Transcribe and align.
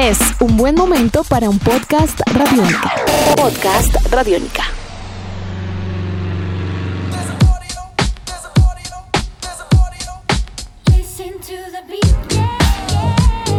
Es 0.00 0.18
un 0.40 0.56
buen 0.56 0.76
momento 0.76 1.24
para 1.24 1.50
un 1.50 1.58
podcast 1.58 2.20
radiónica. 2.32 2.90
Podcast 3.36 3.94
radiónica. 4.10 4.62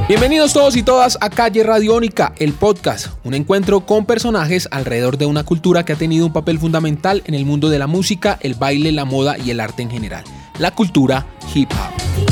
Bienvenidos 0.07 0.53
todos 0.53 0.75
y 0.75 0.81
todas 0.81 1.19
a 1.21 1.29
Calle 1.29 1.61
Radiónica, 1.61 2.33
el 2.39 2.53
podcast, 2.53 3.09
un 3.23 3.35
encuentro 3.35 3.85
con 3.85 4.07
personajes 4.07 4.67
alrededor 4.71 5.19
de 5.19 5.27
una 5.27 5.43
cultura 5.43 5.85
que 5.85 5.93
ha 5.93 5.95
tenido 5.95 6.25
un 6.25 6.33
papel 6.33 6.57
fundamental 6.57 7.21
en 7.27 7.35
el 7.35 7.45
mundo 7.45 7.69
de 7.69 7.77
la 7.77 7.85
música, 7.85 8.39
el 8.41 8.55
baile, 8.55 8.91
la 8.91 9.05
moda 9.05 9.37
y 9.37 9.51
el 9.51 9.59
arte 9.59 9.83
en 9.83 9.91
general, 9.91 10.23
la 10.57 10.71
cultura 10.71 11.27
hip 11.53 11.69
hop. 11.71 12.30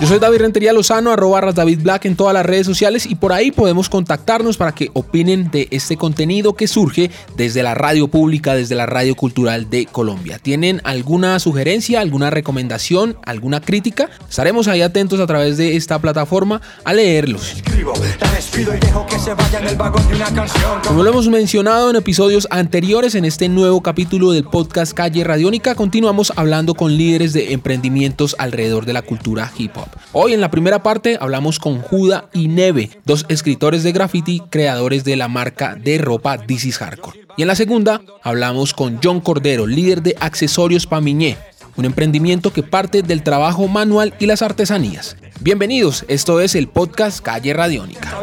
Yo 0.00 0.06
soy 0.06 0.20
David 0.20 0.38
Rentería 0.38 0.72
Lozano, 0.72 1.10
arroba 1.10 1.40
David 1.52 1.80
Black 1.82 2.04
en 2.04 2.14
todas 2.14 2.32
las 2.32 2.46
redes 2.46 2.64
sociales 2.64 3.04
y 3.04 3.16
por 3.16 3.32
ahí 3.32 3.50
podemos 3.50 3.88
contactarnos 3.88 4.56
para 4.56 4.70
que 4.70 4.90
opinen 4.92 5.50
de 5.50 5.66
este 5.72 5.96
contenido 5.96 6.54
que 6.54 6.68
surge 6.68 7.10
desde 7.36 7.64
la 7.64 7.74
radio 7.74 8.06
pública, 8.06 8.54
desde 8.54 8.76
la 8.76 8.86
radio 8.86 9.16
cultural 9.16 9.68
de 9.70 9.86
Colombia. 9.86 10.38
¿Tienen 10.38 10.80
alguna 10.84 11.40
sugerencia, 11.40 12.00
alguna 12.00 12.30
recomendación, 12.30 13.16
alguna 13.24 13.60
crítica? 13.60 14.08
Estaremos 14.30 14.68
ahí 14.68 14.82
atentos 14.82 15.18
a 15.18 15.26
través 15.26 15.56
de 15.56 15.74
esta 15.74 15.98
plataforma 15.98 16.60
a 16.84 16.94
leerlos. 16.94 17.56
Como 20.86 21.02
lo 21.02 21.10
hemos 21.10 21.28
mencionado 21.28 21.90
en 21.90 21.96
episodios 21.96 22.46
anteriores 22.52 23.16
en 23.16 23.24
este 23.24 23.48
nuevo 23.48 23.82
capítulo 23.82 24.30
del 24.30 24.44
podcast 24.44 24.92
Calle 24.92 25.24
Radiónica, 25.24 25.74
continuamos 25.74 26.32
hablando 26.36 26.74
con 26.74 26.96
líderes 26.96 27.32
de 27.32 27.52
emprendimientos 27.52 28.36
alrededor 28.38 28.86
de 28.86 28.92
la 28.92 29.02
cultura 29.02 29.50
hip 29.58 29.76
hop. 29.76 29.87
Hoy 30.12 30.32
en 30.32 30.40
la 30.40 30.50
primera 30.50 30.82
parte 30.82 31.18
hablamos 31.20 31.58
con 31.58 31.80
Juda 31.80 32.28
y 32.32 32.48
Neve, 32.48 32.90
dos 33.04 33.26
escritores 33.28 33.82
de 33.82 33.92
graffiti 33.92 34.42
creadores 34.50 35.04
de 35.04 35.16
la 35.16 35.28
marca 35.28 35.74
de 35.74 35.98
ropa 35.98 36.38
This 36.38 36.64
is 36.64 36.78
Hardcore. 36.78 37.20
Y 37.36 37.42
en 37.42 37.48
la 37.48 37.54
segunda 37.54 38.02
hablamos 38.22 38.74
con 38.74 38.98
John 39.02 39.20
Cordero, 39.20 39.66
líder 39.66 40.02
de 40.02 40.16
Accesorios 40.20 40.86
Pamiñé, 40.86 41.36
un 41.76 41.84
emprendimiento 41.84 42.52
que 42.52 42.62
parte 42.62 43.02
del 43.02 43.22
trabajo 43.22 43.68
manual 43.68 44.14
y 44.18 44.26
las 44.26 44.42
artesanías. 44.42 45.16
Bienvenidos, 45.40 46.04
esto 46.08 46.40
es 46.40 46.56
el 46.56 46.66
podcast 46.66 47.20
Calle 47.20 47.52
Radiónica. 47.52 48.18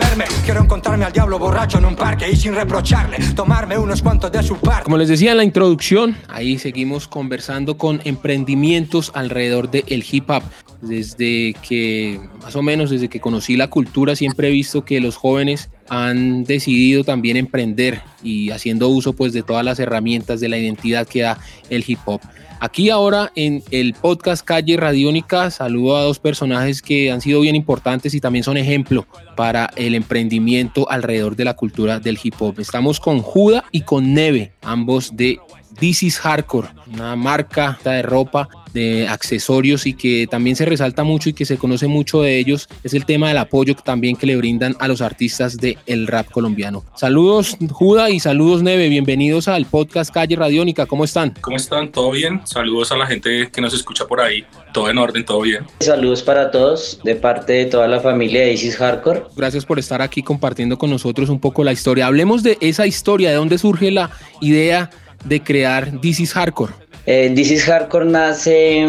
Como 4.83 4.97
les 4.97 5.07
decía 5.07 5.31
en 5.31 5.37
la 5.37 5.43
introducción, 5.45 6.17
ahí 6.27 6.59
seguimos 6.59 7.07
conversando 7.07 7.77
con 7.77 8.01
emprendimientos 8.03 9.11
alrededor 9.15 9.71
del 9.71 10.05
hip 10.11 10.29
hop. 10.29 10.43
Desde 10.87 11.55
que, 11.67 12.19
más 12.41 12.55
o 12.55 12.61
menos 12.61 12.89
desde 12.89 13.09
que 13.09 13.19
conocí 13.19 13.57
la 13.57 13.69
cultura, 13.69 14.15
siempre 14.15 14.49
he 14.49 14.51
visto 14.51 14.85
que 14.85 14.99
los 15.01 15.15
jóvenes 15.15 15.69
han 15.89 16.43
decidido 16.43 17.03
también 17.03 17.37
emprender 17.37 18.01
y 18.23 18.51
haciendo 18.51 18.89
uso 18.89 19.13
pues 19.13 19.33
de 19.33 19.43
todas 19.43 19.63
las 19.65 19.79
herramientas 19.79 20.39
de 20.39 20.49
la 20.49 20.57
identidad 20.57 21.07
que 21.07 21.21
da 21.21 21.39
el 21.69 21.83
hip 21.87 21.99
hop. 22.05 22.21
Aquí 22.59 22.89
ahora 22.89 23.31
en 23.35 23.63
el 23.71 23.93
podcast 23.93 24.43
Calle 24.43 24.77
Radiónica 24.77 25.51
saludo 25.51 25.97
a 25.97 26.03
dos 26.03 26.19
personajes 26.19 26.81
que 26.81 27.11
han 27.11 27.21
sido 27.21 27.41
bien 27.41 27.55
importantes 27.55 28.13
y 28.13 28.21
también 28.21 28.43
son 28.43 28.57
ejemplo 28.57 29.05
para 29.35 29.69
el 29.75 29.93
emprendimiento 29.93 30.89
alrededor 30.89 31.35
de 31.35 31.45
la 31.45 31.55
cultura 31.55 31.99
del 31.99 32.17
hip 32.21 32.35
hop. 32.39 32.59
Estamos 32.59 32.99
con 32.99 33.19
Juda 33.19 33.65
y 33.71 33.81
con 33.81 34.13
Neve, 34.13 34.53
ambos 34.61 35.15
de 35.15 35.39
This 35.79 36.03
is 36.03 36.19
Hardcore, 36.19 36.69
una 36.93 37.15
marca 37.15 37.77
de 37.83 38.01
ropa 38.01 38.47
de 38.75 39.07
accesorios 39.07 39.85
y 39.85 39.93
que 39.93 40.27
también 40.29 40.55
se 40.55 40.65
resalta 40.65 41.03
mucho 41.03 41.29
y 41.29 41.33
que 41.33 41.45
se 41.45 41.57
conoce 41.57 41.87
mucho 41.87 42.21
de 42.21 42.37
ellos 42.37 42.67
es 42.83 42.93
el 42.93 43.05
tema 43.05 43.29
del 43.29 43.37
apoyo 43.37 43.73
también 43.75 44.17
que 44.17 44.25
le 44.25 44.35
brindan 44.35 44.75
a 44.79 44.87
los 44.89 45.01
artistas 45.01 45.57
del 45.57 45.77
el 45.85 46.07
rap 46.07 46.29
colombiano. 46.29 46.83
Saludos 46.95 47.57
Juda 47.71 48.09
y 48.09 48.19
saludos 48.19 48.63
Neve, 48.63 48.89
bienvenidos 48.89 49.47
al 49.47 49.65
podcast 49.65 50.13
Calle 50.13 50.35
Radiónica, 50.35 50.85
¿cómo 50.85 51.05
están? 51.05 51.33
¿Cómo 51.39 51.55
están? 51.55 51.89
¿Todo 51.91 52.11
bien? 52.11 52.41
Saludos 52.43 52.91
a 52.91 52.97
la 52.97 53.07
gente 53.07 53.49
que 53.49 53.61
nos 53.61 53.73
escucha 53.73 54.05
por 54.05 54.19
ahí, 54.19 54.45
todo 54.73 54.89
en 54.89 54.97
orden, 54.97 55.23
todo 55.23 55.41
bien. 55.41 55.65
Saludos 55.79 56.21
para 56.21 56.51
todos 56.51 56.99
de 57.03 57.15
parte 57.15 57.53
de 57.53 57.65
toda 57.65 57.87
la 57.87 58.01
familia 58.01 58.41
de 58.41 58.53
Isis 58.53 58.75
Hardcore. 58.75 59.23
Gracias 59.37 59.65
por 59.65 59.79
estar 59.79 60.01
aquí 60.01 60.21
compartiendo 60.21 60.77
con 60.77 60.89
nosotros 60.89 61.29
un 61.29 61.39
poco 61.39 61.63
la 61.63 61.71
historia. 61.71 62.07
Hablemos 62.07 62.43
de 62.43 62.57
esa 62.59 62.85
historia, 62.85 63.29
de 63.29 63.35
dónde 63.35 63.57
surge 63.57 63.89
la 63.89 64.11
idea 64.41 64.89
de 65.25 65.43
crear 65.43 65.99
This 66.01 66.19
is 66.19 66.33
Hardcore. 66.33 66.73
Eh, 67.05 67.31
This 67.35 67.51
is 67.51 67.65
Hardcore 67.65 68.05
nace 68.05 68.87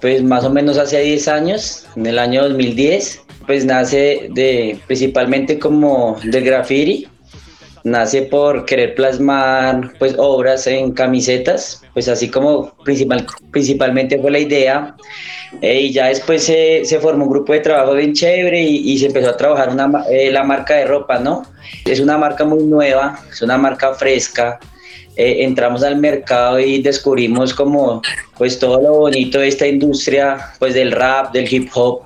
pues 0.00 0.22
más 0.22 0.44
o 0.44 0.50
menos 0.50 0.76
hace 0.78 1.00
10 1.00 1.28
años, 1.28 1.86
en 1.96 2.06
el 2.06 2.18
año 2.18 2.42
2010. 2.48 3.22
Pues 3.46 3.64
nace 3.64 4.28
de 4.30 4.78
principalmente 4.86 5.58
como 5.58 6.18
del 6.24 6.44
graffiti. 6.44 7.06
Nace 7.84 8.22
por 8.22 8.64
querer 8.64 8.94
plasmar 8.94 9.92
pues 9.98 10.14
obras 10.16 10.66
en 10.66 10.92
camisetas, 10.92 11.82
pues 11.92 12.08
así 12.08 12.30
como 12.30 12.74
principal, 12.82 13.26
principalmente 13.50 14.18
fue 14.18 14.30
la 14.30 14.38
idea. 14.38 14.96
Eh, 15.60 15.82
y 15.82 15.92
ya 15.92 16.06
después 16.06 16.42
se, 16.42 16.86
se, 16.86 16.98
formó 16.98 17.24
un 17.24 17.30
grupo 17.30 17.52
de 17.52 17.60
trabajo 17.60 17.92
bien 17.92 18.14
chévere 18.14 18.60
y, 18.62 18.90
y 18.90 18.98
se 18.98 19.06
empezó 19.06 19.28
a 19.28 19.36
trabajar 19.36 19.68
una, 19.68 20.04
eh, 20.10 20.30
la 20.32 20.42
marca 20.42 20.74
de 20.74 20.86
ropa, 20.86 21.18
¿no? 21.18 21.44
Es 21.84 22.00
una 22.00 22.16
marca 22.16 22.44
muy 22.44 22.64
nueva, 22.64 23.20
es 23.30 23.42
una 23.42 23.58
marca 23.58 23.92
fresca, 23.94 24.58
eh, 25.16 25.44
entramos 25.44 25.82
al 25.82 25.96
mercado 25.96 26.58
y 26.58 26.82
descubrimos 26.82 27.54
como 27.54 28.02
pues 28.36 28.58
todo 28.58 28.80
lo 28.80 28.94
bonito 28.94 29.38
de 29.38 29.48
esta 29.48 29.66
industria 29.66 30.52
pues 30.58 30.74
del 30.74 30.92
rap, 30.92 31.32
del 31.32 31.52
hip 31.52 31.70
hop. 31.74 32.02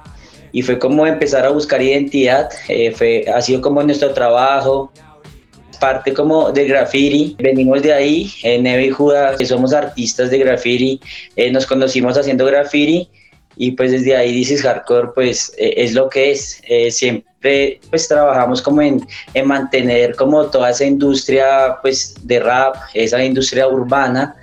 Y 0.51 0.63
fue 0.63 0.79
como 0.79 1.07
empezar 1.07 1.45
a 1.45 1.51
buscar 1.51 1.83
identidad, 1.83 2.49
eh, 2.69 2.91
fue, 2.93 3.25
ha 3.33 3.41
sido 3.43 3.61
como 3.61 3.83
nuestro 3.83 4.13
trabajo, 4.15 4.91
parte 5.79 6.13
como 6.13 6.51
de 6.51 6.67
graffiti, 6.67 7.37
venimos 7.39 7.83
de 7.83 7.93
ahí, 7.93 8.33
eh, 8.43 8.59
Neve 8.59 8.87
y 8.87 8.91
Judas, 8.91 9.37
que 9.39 9.47
somos 9.47 9.73
artistas 9.73 10.31
de 10.31 10.39
graffiti, 10.39 11.01
eh, 11.37 11.51
nos 11.51 11.67
conocimos 11.67 12.17
haciendo 12.17 12.45
graffiti 12.47 13.09
y 13.57 13.73
pues 13.73 13.91
desde 13.91 14.17
ahí 14.17 14.33
dices 14.33 14.63
hardcore 14.63 15.09
pues 15.15 15.53
eh, 15.59 15.75
es 15.79 15.93
lo 15.93 16.09
que 16.09 16.31
es 16.31 16.63
eh, 16.69 16.91
pues 17.41 18.09
trabajamos 18.09 18.61
como 18.61 18.83
en, 18.83 19.07
en, 19.35 19.47
mantener 19.47 20.17
como 20.17 20.47
toda 20.47 20.71
esa 20.71 20.85
industria 20.85 21.77
pues 21.83 22.15
de 22.23 22.41
rap 22.41 22.75
esa 22.95 23.25
industria 23.25 23.69
urbana 23.69 24.35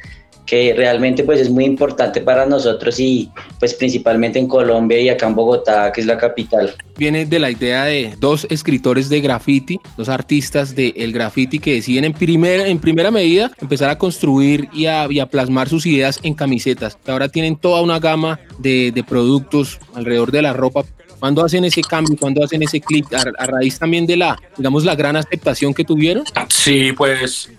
que 0.45 0.73
realmente 0.75 1.23
pues 1.23 1.41
es 1.41 1.50
muy 1.50 1.66
importante 1.66 2.22
para 2.22 2.45
nosotros 2.45 3.00
y 3.00 3.29
pues 3.59 3.73
principalmente 3.73 4.39
en 4.39 4.47
Colombia 4.47 5.00
y 5.00 5.09
acá 5.09 5.28
en 5.28 5.35
Bogotá, 5.35 5.91
que 5.91 6.01
es 6.01 6.07
la 6.07 6.17
capital. 6.17 6.75
Viene 6.97 7.25
de 7.25 7.39
la 7.39 7.50
idea 7.50 7.85
de 7.85 8.13
dos 8.19 8.45
escritores 8.50 9.09
de 9.09 9.22
graffiti, 9.22 9.79
dos 9.97 10.07
artistas 10.09 10.75
del 10.75 10.94
el 10.95 11.11
graffiti 11.11 11.59
que 11.59 11.73
deciden 11.73 12.05
en 12.05 12.13
primera, 12.13 12.67
en 12.67 12.79
primera 12.79 13.11
medida 13.11 13.51
empezar 13.59 13.89
a 13.89 13.97
construir 13.97 14.69
y 14.72 14.85
a, 14.85 15.07
y 15.09 15.19
a 15.19 15.25
plasmar 15.25 15.67
sus 15.67 15.85
ideas 15.85 16.19
en 16.23 16.35
camisetas, 16.35 16.97
que 17.03 17.11
ahora 17.11 17.29
tienen 17.29 17.55
toda 17.55 17.81
una 17.81 18.00
gama 18.00 18.39
de, 18.59 18.91
de 18.94 19.03
productos 19.03 19.79
alrededor 19.94 20.31
de 20.31 20.41
la 20.44 20.53
ropa 20.53 20.85
¿Cuándo 21.25 21.44
hacen 21.44 21.66
ese 21.66 21.81
cambio? 21.81 22.16
¿Cuándo 22.19 22.44
hacen 22.44 22.62
ese 22.62 22.80
clic? 22.80 23.12
A, 23.12 23.24
a, 23.40 23.47
raíz 23.47 23.80
también 23.80 24.06
de 24.06 24.16
la, 24.16 24.40
digamos, 24.58 24.86
la 24.86 24.94
gran 24.94 25.16
aceptación 25.16 25.74
que 25.74 25.84
tuvieron? 25.84 26.24
Sí, 26.50 26.91
pues 26.91 27.50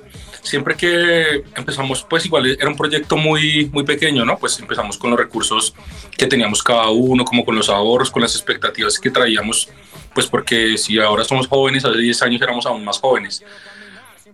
siempre 0.40 0.76
que 0.76 1.42
empezamos, 1.56 2.06
pues 2.08 2.24
igual 2.26 2.46
era 2.46 2.68
un 2.68 2.76
proyecto 2.76 3.16
muy, 3.16 3.68
muy 3.72 3.82
pequeño, 3.82 4.24
¿no? 4.24 4.38
Pues 4.38 4.60
empezamos 4.60 4.96
con 4.96 5.10
los 5.10 5.18
recursos 5.18 5.74
que 6.16 6.28
teníamos 6.28 6.62
cada 6.62 6.90
uno, 6.90 7.24
como 7.24 7.44
con 7.44 7.56
los 7.56 7.68
ahorros, 7.68 8.08
con 8.08 8.22
las 8.22 8.36
expectativas 8.36 9.00
que 9.00 9.10
traíamos, 9.10 9.68
pues 10.14 10.28
porque 10.28 10.78
si 10.78 11.00
ahora 11.00 11.24
somos 11.24 11.48
jóvenes, 11.48 11.84
hace 11.84 11.98
10 11.98 12.22
años 12.22 12.42
éramos 12.42 12.66
aún 12.66 12.84
más 12.84 13.00
jóvenes. 13.00 13.42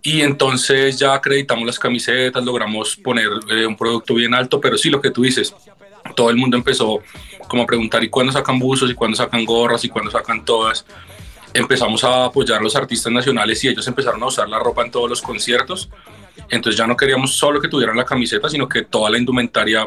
Y 0.03 0.21
entonces 0.21 0.99
ya 0.99 1.15
acreditamos 1.15 1.65
las 1.65 1.79
camisetas, 1.79 2.45
logramos 2.45 2.97
poner 2.97 3.31
eh, 3.49 3.65
un 3.65 3.79
producto 3.79 4.13
bien 4.13 4.35
alto, 4.35 4.61
pero 4.61 4.77
sí 4.77 4.91
lo 4.91 5.01
que 5.01 5.11
tú 5.11 5.23
dices, 5.23 5.55
todo 6.15 6.31
el 6.31 6.37
mundo 6.37 6.57
empezó 6.57 7.01
como 7.49 7.63
a 7.63 7.67
preguntar, 7.67 8.03
¿y 8.03 8.09
cuándo 8.09 8.33
sacan 8.33 8.59
buzos? 8.59 8.91
¿Y 8.91 8.95
cuándo 8.95 9.17
sacan 9.17 9.45
gorras? 9.45 9.85
¿Y 9.85 9.89
cuándo 9.89 10.11
sacan 10.11 10.45
todas? 10.45 10.85
empezamos 11.55 12.03
a 12.05 12.27
apoyar 12.27 12.61
a 12.61 12.63
los 12.63 12.77
artistas 12.77 13.13
nacionales 13.13 13.63
y 13.65 13.69
ellos 13.69 13.87
empezaron 13.87 14.23
a 14.23 14.27
usar 14.27 14.49
la 14.49 14.59
ropa 14.59 14.83
en 14.83 14.91
todos 14.91 15.09
los 15.09 15.23
conciertos. 15.23 15.89
Entonces 16.49 16.79
ya 16.79 16.87
no 16.87 16.97
queríamos 16.97 17.35
solo 17.35 17.61
que 17.61 17.69
tuvieran 17.69 17.97
la 17.97 18.05
camiseta, 18.05 18.49
sino 18.49 18.69
que 18.69 18.83
toda 18.83 19.11
la 19.11 19.19
indumentaria 19.19 19.87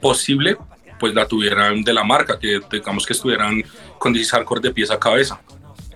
posible 0.00 0.56
pues 0.98 1.14
la 1.14 1.26
tuvieran 1.26 1.82
de 1.82 1.92
la 1.92 2.04
marca, 2.04 2.38
que 2.38 2.60
digamos 2.70 3.04
que 3.04 3.12
estuvieran 3.12 3.64
con 3.98 4.12
DC 4.12 4.30
Hardcore 4.30 4.60
de 4.60 4.70
pies 4.70 4.90
a 4.90 5.00
cabeza. 5.00 5.40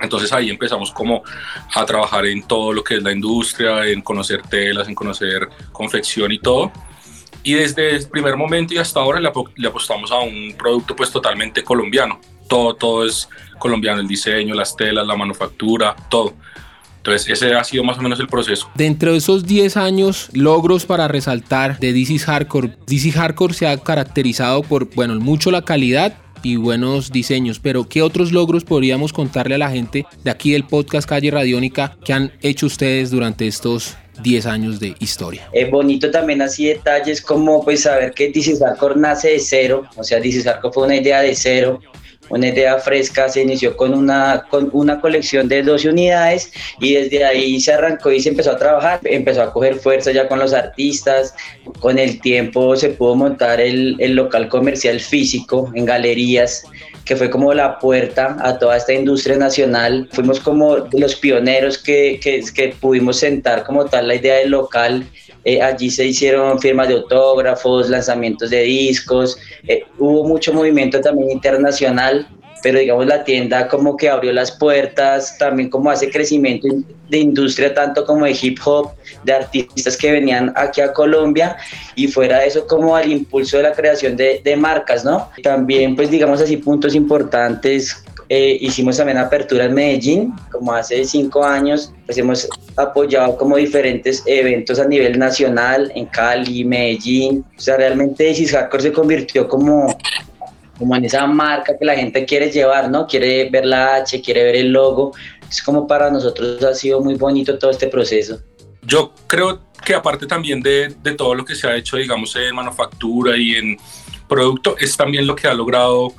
Entonces 0.01 0.33
ahí 0.33 0.51
empezamos 0.51 0.91
como 0.91 1.23
a 1.75 1.87
trabajar 1.87 2.27
en 2.27 2.43
todo 2.43 2.73
lo 2.73 2.83
que 2.83 2.97
es 2.97 3.03
la 3.03 3.13
industria, 3.13 3.87
en 3.87 4.03
conocer 4.03 4.43
telas, 4.43 4.89
en 4.89 4.95
conocer 4.95 5.49
confección 5.73 6.33
y 6.33 6.39
todo. 6.39 6.73
Y 7.47 7.55
desde 7.55 7.95
el 7.95 8.09
primer 8.09 8.37
momento 8.37 8.75
y 8.75 8.79
hasta 8.79 8.99
ahora 8.99 9.21
le, 9.21 9.31
le 9.55 9.69
apostamos 9.69 10.11
a 10.11 10.19
un 10.19 10.53
producto 10.59 10.97
pues 10.97 11.13
totalmente 11.13 11.63
colombiano. 11.63 12.19
Todo, 12.49 12.75
todo 12.75 13.07
es 13.07 13.29
colombiano, 13.61 14.01
el 14.01 14.09
diseño, 14.09 14.53
las 14.53 14.75
telas, 14.75 15.07
la 15.07 15.15
manufactura, 15.15 15.95
todo. 16.11 16.35
Entonces 16.97 17.29
ese 17.31 17.55
ha 17.55 17.63
sido 17.63 17.85
más 17.85 17.99
o 17.99 18.03
menos 18.03 18.19
el 18.19 18.27
proceso. 18.27 18.69
Dentro 18.75 19.13
de 19.13 19.19
esos 19.19 19.47
10 19.47 19.77
años, 19.77 20.29
logros 20.33 20.87
para 20.87 21.07
resaltar 21.07 21.79
de 21.79 21.93
DC 21.93 22.19
Hardcore. 22.19 22.77
DC 22.85 23.13
Hardcore 23.13 23.55
se 23.55 23.69
ha 23.69 23.77
caracterizado 23.79 24.65
por, 24.65 24.93
bueno, 24.97 25.15
mucho 25.21 25.53
la 25.53 25.63
calidad 25.63 26.19
y 26.43 26.57
buenos 26.57 27.13
diseños. 27.13 27.61
Pero 27.61 27.89
¿qué 27.89 28.03
otros 28.03 28.33
logros 28.33 28.65
podríamos 28.65 29.13
contarle 29.13 29.55
a 29.55 29.59
la 29.59 29.71
gente 29.71 30.05
de 30.25 30.31
aquí 30.33 30.51
del 30.51 30.65
podcast 30.65 31.09
Calle 31.09 31.31
Radiónica 31.31 31.97
que 32.05 32.13
han 32.13 32.33
hecho 32.43 32.67
ustedes 32.67 33.13
durante 33.13 33.47
estos 33.47 33.97
10 34.23 34.47
años 34.47 34.81
de 34.81 34.95
historia. 34.99 35.49
Es 35.53 35.71
bonito 35.71 36.11
también 36.11 36.43
así 36.43 36.67
detalles 36.67 37.21
como 37.21 37.65
pues 37.65 37.83
saber 37.83 38.13
que 38.13 38.31
DC 38.31 38.59
nace 38.97 39.31
de 39.31 39.41
cero, 39.41 39.85
o 39.97 40.05
sea, 40.05 40.21
DC 40.21 40.43
fue 40.73 40.85
una 40.85 40.97
idea 40.97 41.21
de 41.21 41.35
cero, 41.35 41.81
una 42.29 42.49
idea 42.49 42.79
fresca, 42.79 43.29
se 43.29 43.43
inició 43.43 43.77
con 43.77 43.95
una, 43.95 44.47
con 44.51 44.71
una 44.73 45.01
colección 45.01 45.49
de 45.49 45.63
12 45.63 45.91
unidades 45.91 46.53
y 46.81 46.95
desde 46.95 47.25
ahí 47.25 47.61
se 47.61 47.73
arrancó 47.73 48.11
y 48.11 48.21
se 48.21 48.31
empezó 48.31 48.53
a 48.53 48.59
trabajar, 48.59 49.01
empezó 49.05 49.43
a 49.43 49.53
coger 49.53 49.77
fuerza 49.77 50.11
ya 50.13 50.29
con 50.29 50.39
los 50.39 50.53
artistas, 50.53 51.35
con 51.81 51.99
el 51.99 52.21
tiempo 52.21 52.77
se 52.77 52.91
pudo 52.91 53.15
montar 53.15 53.61
el, 53.61 53.97
el 54.01 54.15
local 54.15 54.49
comercial 54.49 55.01
físico 55.01 55.71
en 55.75 55.85
galerías, 55.85 56.65
que 57.07 57.17
fue 57.17 57.31
como 57.31 57.55
la 57.55 57.79
puerta 57.79 58.37
a 58.41 58.59
toda 58.59 58.77
esta 58.77 58.93
industria 58.93 59.37
nacional. 59.37 60.09
Fuimos 60.13 60.41
como 60.41 60.77
los 60.93 61.15
pioneros 61.15 61.79
que, 61.79 62.19
que, 62.21 62.43
que 62.53 62.75
pudimos 62.81 63.19
sentar 63.19 63.65
como 63.65 63.87
tal 63.87 64.09
la 64.09 64.17
idea 64.17 64.35
del 64.35 64.51
local. 64.51 65.07
Eh, 65.45 65.63
allí 65.63 65.89
se 65.89 66.05
hicieron 66.05 66.59
firmas 66.61 66.89
de 66.89 66.95
autógrafos, 66.95 67.89
lanzamientos 67.89 68.51
de 68.51 68.63
discos, 68.63 69.39
eh, 69.69 69.85
hubo 69.97 70.25
mucho 70.27 70.53
movimiento 70.53 71.01
también 71.01 71.31
internacional, 71.31 72.27
pero 72.67 72.81
digamos 72.81 73.07
la 73.07 73.23
tienda 73.23 73.69
como 73.69 73.97
que 73.97 74.09
abrió 74.09 74.33
las 74.33 74.51
puertas, 74.51 75.39
también 75.39 75.71
como 75.71 75.89
hace 75.89 76.11
crecimiento 76.11 76.67
de 77.09 77.19
industria 77.19 77.73
tanto 77.73 78.05
como 78.05 78.25
de 78.25 78.37
hip 78.43 78.59
hop, 78.65 78.91
de 79.23 79.35
artistas 79.35 79.97
que 79.97 80.11
venían 80.11 80.53
aquí 80.57 80.81
a 80.81 80.93
Colombia 80.93 81.57
y 81.95 82.09
fuera 82.09 82.41
de 82.41 82.49
eso 82.49 82.67
como 82.67 82.97
al 82.97 83.13
impulso 83.13 83.59
de 83.59 83.63
la 83.63 83.73
creación 83.73 84.17
de, 84.17 84.41
de 84.43 84.57
marcas, 84.57 85.05
¿no? 85.05 85.31
También 85.45 85.95
pues 85.95 86.11
digamos 86.11 86.41
así 86.41 86.57
puntos 86.57 86.97
importantes 86.97 88.03
eh, 88.29 88.59
hicimos 88.61 88.97
también 88.97 89.19
apertura 89.19 89.67
en 89.67 89.75
Medellín, 89.75 90.35
como 90.51 90.73
hace 90.73 91.05
cinco 91.05 91.45
años, 91.45 91.93
pues 92.07 92.19
hemos 92.19 92.49
apoyado 92.75 93.37
como 93.37 93.57
diferentes 93.57 94.25
eventos 94.27 94.81
a 94.81 94.85
nivel 94.89 95.17
nacional 95.17 95.93
en 95.95 96.07
Cali, 96.07 96.65
Medellín. 96.65 97.45
O 97.57 97.61
sea, 97.61 97.77
realmente 97.77 98.29
Isis 98.29 98.51
Hardcore 98.51 98.83
se 98.83 98.93
convirtió 98.93 99.47
como, 99.47 99.97
como 100.79 100.97
en 100.97 101.05
esa 101.05 101.27
marca 101.27 101.77
que 101.79 101.85
la 101.85 101.95
gente 101.97 102.25
quiere 102.25 102.51
llevar, 102.51 102.91
¿no? 102.91 103.07
Quiere 103.07 103.49
ver 103.51 103.67
la 103.67 103.97
H, 103.97 104.21
quiere 104.21 104.45
ver 104.45 104.57
el 104.57 104.73
logo. 104.73 105.13
Es 105.49 105.63
como 105.63 105.87
para 105.87 106.11
nosotros 106.11 106.63
ha 106.63 106.75
sido 106.75 107.01
muy 107.01 107.15
bonito 107.15 107.59
todo 107.59 107.71
este 107.71 107.89
proceso. 107.89 108.41
Yo 108.83 109.13
creo 109.27 109.61
que 109.85 109.95
aparte 109.95 110.27
también 110.27 110.61
de, 110.61 110.95
de 111.03 111.13
todo 111.13 111.35
lo 111.35 111.45
que 111.45 111.55
se 111.55 111.67
ha 111.67 111.77
hecho, 111.77 111.97
digamos, 111.97 112.35
en 112.37 112.55
manufactura 112.55 113.37
y 113.37 113.55
en 113.55 113.77
producto, 114.29 114.77
es 114.79 114.97
también 114.97 115.27
lo 115.27 115.35
que 115.35 115.47
ha 115.47 115.55
logrado 115.55 116.13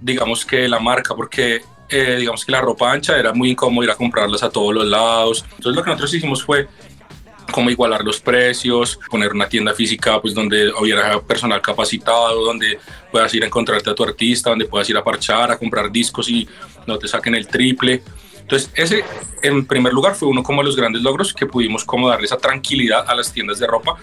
digamos 0.00 0.44
que 0.44 0.68
la 0.68 0.78
marca, 0.78 1.14
porque 1.14 1.62
eh, 1.88 2.16
digamos 2.18 2.44
que 2.44 2.52
la 2.52 2.60
ropa 2.60 2.92
ancha 2.92 3.18
era 3.18 3.32
muy 3.32 3.50
incómodo 3.50 3.84
ir 3.84 3.90
a 3.90 3.94
comprarlas 3.94 4.42
a 4.42 4.50
todos 4.50 4.74
los 4.74 4.86
lados. 4.86 5.44
Entonces 5.56 5.74
lo 5.74 5.82
que 5.82 5.90
nosotros 5.90 6.14
hicimos 6.14 6.44
fue 6.44 6.68
como 7.50 7.70
igualar 7.70 8.04
los 8.04 8.20
precios, 8.20 8.98
poner 9.10 9.32
una 9.32 9.48
tienda 9.48 9.74
física 9.74 10.20
pues 10.20 10.34
donde 10.34 10.70
hubiera 10.80 11.20
personal 11.20 11.60
capacitado, 11.60 12.44
donde 12.44 12.78
puedas 13.10 13.32
ir 13.34 13.42
a 13.42 13.46
encontrarte 13.46 13.90
a 13.90 13.94
tu 13.94 14.04
artista, 14.04 14.50
donde 14.50 14.66
puedas 14.66 14.88
ir 14.90 14.96
a 14.96 15.04
parchar, 15.04 15.50
a 15.50 15.58
comprar 15.58 15.90
discos 15.90 16.28
y 16.28 16.46
no 16.86 16.98
te 16.98 17.08
saquen 17.08 17.34
el 17.34 17.46
triple. 17.46 18.02
Entonces 18.40 18.70
ese 18.74 19.04
en 19.42 19.66
primer 19.66 19.92
lugar 19.92 20.14
fue 20.14 20.28
uno 20.28 20.42
como 20.42 20.62
de 20.62 20.66
los 20.66 20.76
grandes 20.76 21.02
logros 21.02 21.34
que 21.34 21.46
pudimos 21.46 21.84
como 21.84 22.08
darle 22.08 22.26
esa 22.26 22.38
tranquilidad 22.38 23.04
a 23.06 23.14
las 23.14 23.32
tiendas 23.32 23.58
de 23.58 23.66
ropa. 23.66 23.96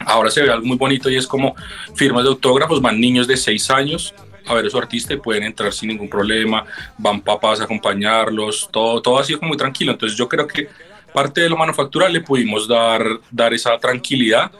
Ahora 0.00 0.30
se 0.30 0.42
ve 0.42 0.50
algo 0.50 0.66
muy 0.66 0.76
bonito 0.76 1.10
y 1.10 1.16
es 1.16 1.26
como 1.26 1.54
firmas 1.94 2.24
de 2.24 2.30
autógrafos, 2.30 2.80
van 2.80 3.00
niños 3.00 3.26
de 3.26 3.36
6 3.36 3.70
años 3.70 4.14
a 4.46 4.54
ver 4.54 4.66
a 4.66 4.70
su 4.70 4.78
artista 4.78 5.14
y 5.14 5.18
pueden 5.18 5.44
entrar 5.44 5.72
sin 5.72 5.90
ningún 5.90 6.08
problema, 6.08 6.64
van 6.98 7.20
papás 7.20 7.60
a 7.60 7.64
acompañarlos, 7.64 8.68
todo, 8.72 9.00
todo 9.00 9.18
ha 9.18 9.24
sido 9.24 9.38
como 9.38 9.50
muy 9.50 9.56
tranquilo. 9.56 9.92
Entonces 9.92 10.18
yo 10.18 10.28
creo 10.28 10.46
que 10.46 10.68
parte 11.12 11.40
de 11.42 11.48
lo 11.48 11.56
manufactural 11.56 12.12
le 12.12 12.20
pudimos 12.20 12.66
dar, 12.68 13.04
dar 13.30 13.54
esa 13.54 13.78
tranquilidad 13.78 14.50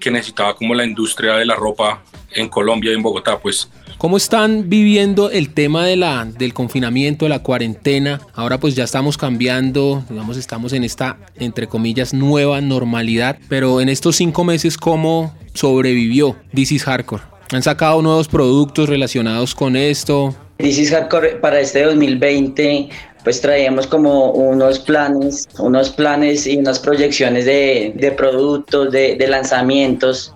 que 0.00 0.10
necesitaba 0.10 0.54
como 0.54 0.74
la 0.74 0.84
industria 0.84 1.34
de 1.34 1.44
la 1.44 1.54
ropa 1.54 2.02
en 2.32 2.48
Colombia 2.48 2.90
y 2.92 2.94
en 2.94 3.02
Bogotá, 3.02 3.38
pues. 3.38 3.70
¿Cómo 3.98 4.16
están 4.16 4.70
viviendo 4.70 5.30
el 5.30 5.52
tema 5.52 5.84
de 5.84 5.96
la, 5.96 6.24
del 6.24 6.54
confinamiento, 6.54 7.26
de 7.26 7.28
la 7.28 7.42
cuarentena? 7.42 8.20
Ahora 8.34 8.58
pues 8.58 8.74
ya 8.74 8.84
estamos 8.84 9.18
cambiando, 9.18 10.02
digamos, 10.08 10.38
estamos 10.38 10.72
en 10.72 10.84
esta, 10.84 11.18
entre 11.36 11.66
comillas, 11.66 12.14
nueva 12.14 12.62
normalidad, 12.62 13.38
pero 13.48 13.80
en 13.80 13.90
estos 13.90 14.16
cinco 14.16 14.42
meses, 14.42 14.78
¿cómo 14.78 15.34
sobrevivió 15.52 16.34
This 16.54 16.72
is 16.72 16.84
Hardcore? 16.84 17.24
¿Han 17.52 17.62
sacado 17.62 18.00
nuevos 18.00 18.28
productos 18.28 18.88
relacionados 18.88 19.54
con 19.54 19.76
esto? 19.76 20.34
This 20.56 20.90
Hardcore 20.90 21.36
para 21.36 21.60
este 21.60 21.82
2020 21.82 22.88
pues 23.24 23.40
traíamos 23.40 23.86
como 23.86 24.30
unos 24.32 24.78
planes, 24.78 25.48
unos 25.58 25.90
planes 25.90 26.46
y 26.46 26.56
unas 26.56 26.78
proyecciones 26.78 27.44
de, 27.44 27.92
de 27.94 28.12
productos, 28.12 28.90
de, 28.90 29.16
de, 29.16 29.28
lanzamientos. 29.28 30.34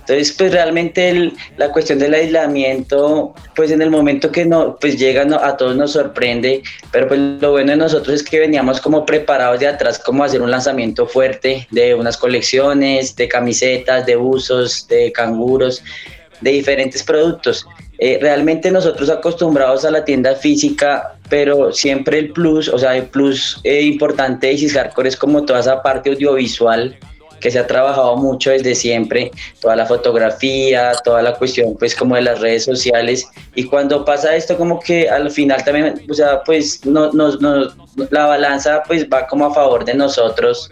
Entonces, 0.00 0.34
pues 0.36 0.52
realmente 0.52 1.10
el, 1.10 1.32
la 1.56 1.70
cuestión 1.70 1.98
del 2.00 2.14
aislamiento, 2.14 3.34
pues 3.54 3.70
en 3.70 3.82
el 3.82 3.90
momento 3.90 4.32
que 4.32 4.44
no, 4.44 4.76
pues 4.80 4.98
llega 4.98 5.24
no, 5.24 5.36
a 5.36 5.56
todos 5.56 5.76
nos 5.76 5.92
sorprende, 5.92 6.62
pero 6.90 7.06
pues 7.06 7.20
lo 7.20 7.52
bueno 7.52 7.70
de 7.70 7.76
nosotros 7.76 8.16
es 8.16 8.22
que 8.28 8.40
veníamos 8.40 8.80
como 8.80 9.06
preparados 9.06 9.60
de 9.60 9.68
atrás, 9.68 10.00
como 10.00 10.24
hacer 10.24 10.42
un 10.42 10.50
lanzamiento 10.50 11.06
fuerte 11.06 11.68
de 11.70 11.94
unas 11.94 12.16
colecciones, 12.16 13.14
de 13.14 13.28
camisetas, 13.28 14.04
de 14.04 14.16
buzos, 14.16 14.88
de 14.88 15.12
canguros 15.12 15.82
de 16.42 16.50
diferentes 16.50 17.02
productos. 17.02 17.66
Eh, 17.98 18.18
realmente 18.20 18.70
nosotros 18.70 19.08
acostumbrados 19.08 19.84
a 19.84 19.90
la 19.90 20.04
tienda 20.04 20.34
física, 20.34 21.14
pero 21.32 21.72
siempre 21.72 22.18
el 22.18 22.30
plus, 22.30 22.68
o 22.68 22.78
sea, 22.78 22.94
el 22.94 23.04
plus 23.06 23.58
eh, 23.64 23.80
importante 23.80 24.48
de 24.48 24.52
Isis 24.52 24.74
Hardcore 24.74 25.08
es 25.08 25.16
como 25.16 25.46
toda 25.46 25.60
esa 25.60 25.82
parte 25.82 26.10
audiovisual 26.10 26.94
que 27.40 27.50
se 27.50 27.58
ha 27.58 27.66
trabajado 27.66 28.18
mucho 28.18 28.50
desde 28.50 28.74
siempre, 28.74 29.30
toda 29.58 29.74
la 29.74 29.86
fotografía, 29.86 30.92
toda 31.02 31.22
la 31.22 31.32
cuestión 31.32 31.74
pues 31.78 31.94
como 31.94 32.16
de 32.16 32.20
las 32.20 32.38
redes 32.40 32.66
sociales. 32.66 33.26
Y 33.54 33.64
cuando 33.64 34.04
pasa 34.04 34.36
esto 34.36 34.58
como 34.58 34.78
que 34.78 35.08
al 35.08 35.30
final 35.30 35.64
también, 35.64 36.04
o 36.10 36.12
sea, 36.12 36.44
pues 36.44 36.84
no, 36.84 37.10
no, 37.12 37.34
no, 37.36 37.72
la 38.10 38.26
balanza 38.26 38.82
pues 38.86 39.06
va 39.08 39.26
como 39.26 39.46
a 39.46 39.54
favor 39.54 39.86
de 39.86 39.94
nosotros 39.94 40.70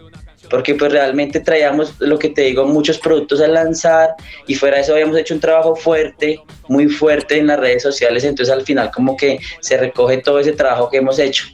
porque 0.51 0.75
pues 0.75 0.93
realmente 0.93 1.41
traíamos, 1.41 1.95
lo 2.01 2.19
que 2.19 2.29
te 2.29 2.43
digo, 2.43 2.67
muchos 2.67 2.99
productos 2.99 3.41
a 3.41 3.49
lanzar 3.49 4.15
y 4.47 4.55
fuera 4.55 4.77
de 4.77 4.83
eso 4.83 4.93
habíamos 4.93 5.17
hecho 5.17 5.33
un 5.33 5.41
trabajo 5.41 5.75
fuerte, 5.75 6.43
muy 6.71 6.89
fuerte 6.89 7.37
en 7.37 7.49
las 7.49 7.59
redes 7.59 7.83
sociales, 7.83 8.23
entonces 8.23 8.55
al 8.55 8.63
final 8.63 8.93
como 8.93 9.17
que 9.17 9.41
se 9.61 9.77
recoge 9.77 10.19
todo 10.19 10.39
ese 10.39 10.53
trabajo 10.53 10.89
que 10.89 10.99
hemos 10.99 11.19
hecho. 11.19 11.47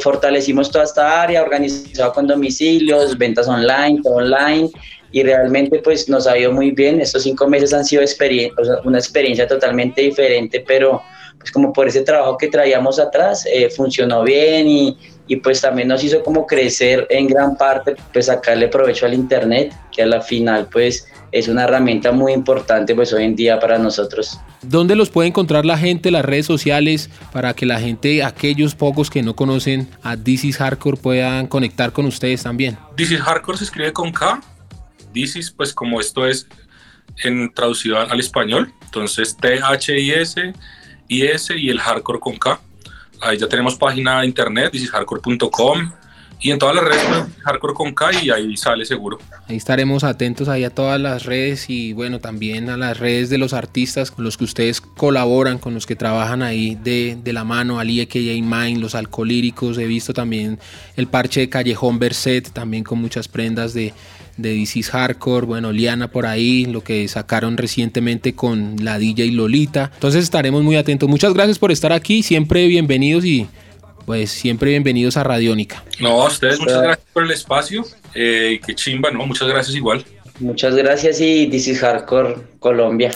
Fortalecimos 0.00 0.70
toda 0.70 0.84
esta 0.84 1.22
área, 1.22 1.42
organizado 1.42 2.10
con 2.14 2.26
domicilios, 2.26 3.18
ventas 3.18 3.48
online, 3.48 4.00
todo 4.02 4.14
online, 4.14 4.70
y 5.12 5.22
realmente 5.22 5.78
pues 5.80 6.08
nos 6.08 6.26
ha 6.26 6.38
ido 6.38 6.52
muy 6.52 6.70
bien. 6.70 7.02
Estos 7.02 7.22
cinco 7.24 7.46
meses 7.46 7.74
han 7.74 7.84
sido 7.84 8.02
una 8.84 8.98
experiencia 8.98 9.46
totalmente 9.46 10.00
diferente, 10.00 10.64
pero 10.66 11.02
pues 11.38 11.50
como 11.50 11.70
por 11.70 11.88
ese 11.88 12.00
trabajo 12.00 12.38
que 12.38 12.48
traíamos 12.48 12.98
atrás, 12.98 13.46
eh, 13.52 13.68
funcionó 13.68 14.22
bien 14.22 14.66
y, 14.66 14.96
y 15.26 15.36
pues 15.36 15.60
también 15.60 15.88
nos 15.88 16.02
hizo 16.02 16.22
como 16.22 16.46
crecer 16.46 17.06
en 17.10 17.26
gran 17.26 17.58
parte, 17.58 17.94
pues 18.10 18.26
sacarle 18.26 18.68
provecho 18.68 19.04
al 19.04 19.12
Internet, 19.12 19.74
que 19.92 20.02
a 20.02 20.06
la 20.06 20.22
final 20.22 20.66
pues 20.72 21.06
es 21.38 21.48
una 21.48 21.64
herramienta 21.64 22.12
muy 22.12 22.32
importante 22.32 22.94
pues 22.94 23.12
hoy 23.12 23.24
en 23.24 23.36
día 23.36 23.60
para 23.60 23.76
nosotros. 23.76 24.40
¿Dónde 24.62 24.96
los 24.96 25.10
puede 25.10 25.28
encontrar 25.28 25.66
la 25.66 25.76
gente, 25.76 26.10
las 26.10 26.24
redes 26.24 26.46
sociales, 26.46 27.10
para 27.30 27.52
que 27.52 27.66
la 27.66 27.78
gente, 27.78 28.24
aquellos 28.24 28.74
pocos 28.74 29.10
que 29.10 29.22
no 29.22 29.36
conocen 29.36 29.86
a 30.02 30.16
This 30.16 30.44
is 30.44 30.56
Hardcore 30.56 30.96
puedan 30.96 31.46
conectar 31.46 31.92
con 31.92 32.06
ustedes 32.06 32.42
también? 32.42 32.78
This 32.96 33.10
is 33.10 33.20
Hardcore 33.20 33.58
se 33.58 33.64
escribe 33.64 33.92
con 33.92 34.12
K, 34.12 34.40
This 35.12 35.36
is 35.36 35.50
pues 35.50 35.74
como 35.74 36.00
esto 36.00 36.26
es 36.26 36.46
en 37.22 37.52
traducido 37.52 37.98
al 38.00 38.18
español, 38.18 38.72
entonces 38.86 39.36
T-H-I-S, 39.36 40.54
I-S 41.08 41.54
y 41.54 41.68
el 41.68 41.80
hardcore 41.80 42.18
con 42.18 42.38
K. 42.38 42.58
Ahí 43.20 43.36
ya 43.36 43.46
tenemos 43.46 43.76
página 43.76 44.20
de 44.20 44.26
internet, 44.26 44.72
hardcore.com 44.90 45.92
y 46.40 46.50
en 46.50 46.58
todas 46.58 46.74
las 46.74 46.84
redes 46.84 47.04
pues, 47.08 47.42
hardcore 47.44 47.74
con 47.74 47.94
K 47.94 48.22
y 48.22 48.30
ahí 48.30 48.56
sale 48.56 48.84
seguro. 48.84 49.18
Ahí 49.48 49.56
estaremos 49.56 50.04
atentos 50.04 50.48
ahí 50.48 50.64
a 50.64 50.70
todas 50.70 51.00
las 51.00 51.24
redes 51.24 51.70
y 51.70 51.92
bueno 51.92 52.18
también 52.18 52.68
a 52.68 52.76
las 52.76 52.98
redes 52.98 53.30
de 53.30 53.38
los 53.38 53.52
artistas 53.52 54.10
con 54.10 54.24
los 54.24 54.36
que 54.36 54.44
ustedes 54.44 54.80
colaboran, 54.80 55.58
con 55.58 55.74
los 55.74 55.86
que 55.86 55.96
trabajan 55.96 56.42
ahí 56.42 56.74
de, 56.74 57.18
de 57.22 57.32
la 57.32 57.44
mano, 57.44 57.78
Ali 57.78 58.00
AKA 58.00 58.18
Mine, 58.18 58.78
los 58.78 58.94
alcolíricos, 58.94 59.78
he 59.78 59.86
visto 59.86 60.12
también 60.12 60.58
el 60.96 61.06
parche 61.06 61.40
de 61.40 61.48
Callejón 61.48 61.98
Berset, 61.98 62.50
también 62.52 62.84
con 62.84 63.00
muchas 63.00 63.28
prendas 63.28 63.72
de, 63.72 63.92
de 64.36 64.54
DC's 64.54 64.90
Hardcore, 64.90 65.46
bueno, 65.46 65.72
Liana 65.72 66.08
por 66.08 66.26
ahí, 66.26 66.66
lo 66.66 66.82
que 66.82 67.06
sacaron 67.08 67.56
recientemente 67.56 68.34
con 68.34 68.76
la 68.82 68.98
DJ 68.98 69.32
Lolita. 69.32 69.90
Entonces 69.94 70.24
estaremos 70.24 70.62
muy 70.62 70.76
atentos. 70.76 71.08
Muchas 71.08 71.32
gracias 71.34 71.58
por 71.58 71.72
estar 71.72 71.92
aquí, 71.92 72.22
siempre 72.22 72.66
bienvenidos 72.66 73.24
y 73.24 73.48
pues 74.06 74.30
siempre 74.30 74.70
bienvenidos 74.70 75.16
a 75.16 75.24
Radiónica. 75.24 75.82
No, 76.00 76.22
a 76.22 76.28
ustedes 76.28 76.60
muchas 76.60 76.80
gracias 76.80 77.06
por 77.12 77.24
el 77.24 77.30
espacio. 77.32 77.84
Eh, 78.14 78.60
qué 78.64 78.74
chimba, 78.74 79.10
¿no? 79.10 79.26
Muchas 79.26 79.48
gracias 79.48 79.76
igual. 79.76 80.04
Muchas 80.38 80.76
gracias 80.76 81.20
y 81.20 81.48
This 81.48 81.68
is 81.68 81.80
Hardcore 81.80 82.36
Colombia. 82.60 83.10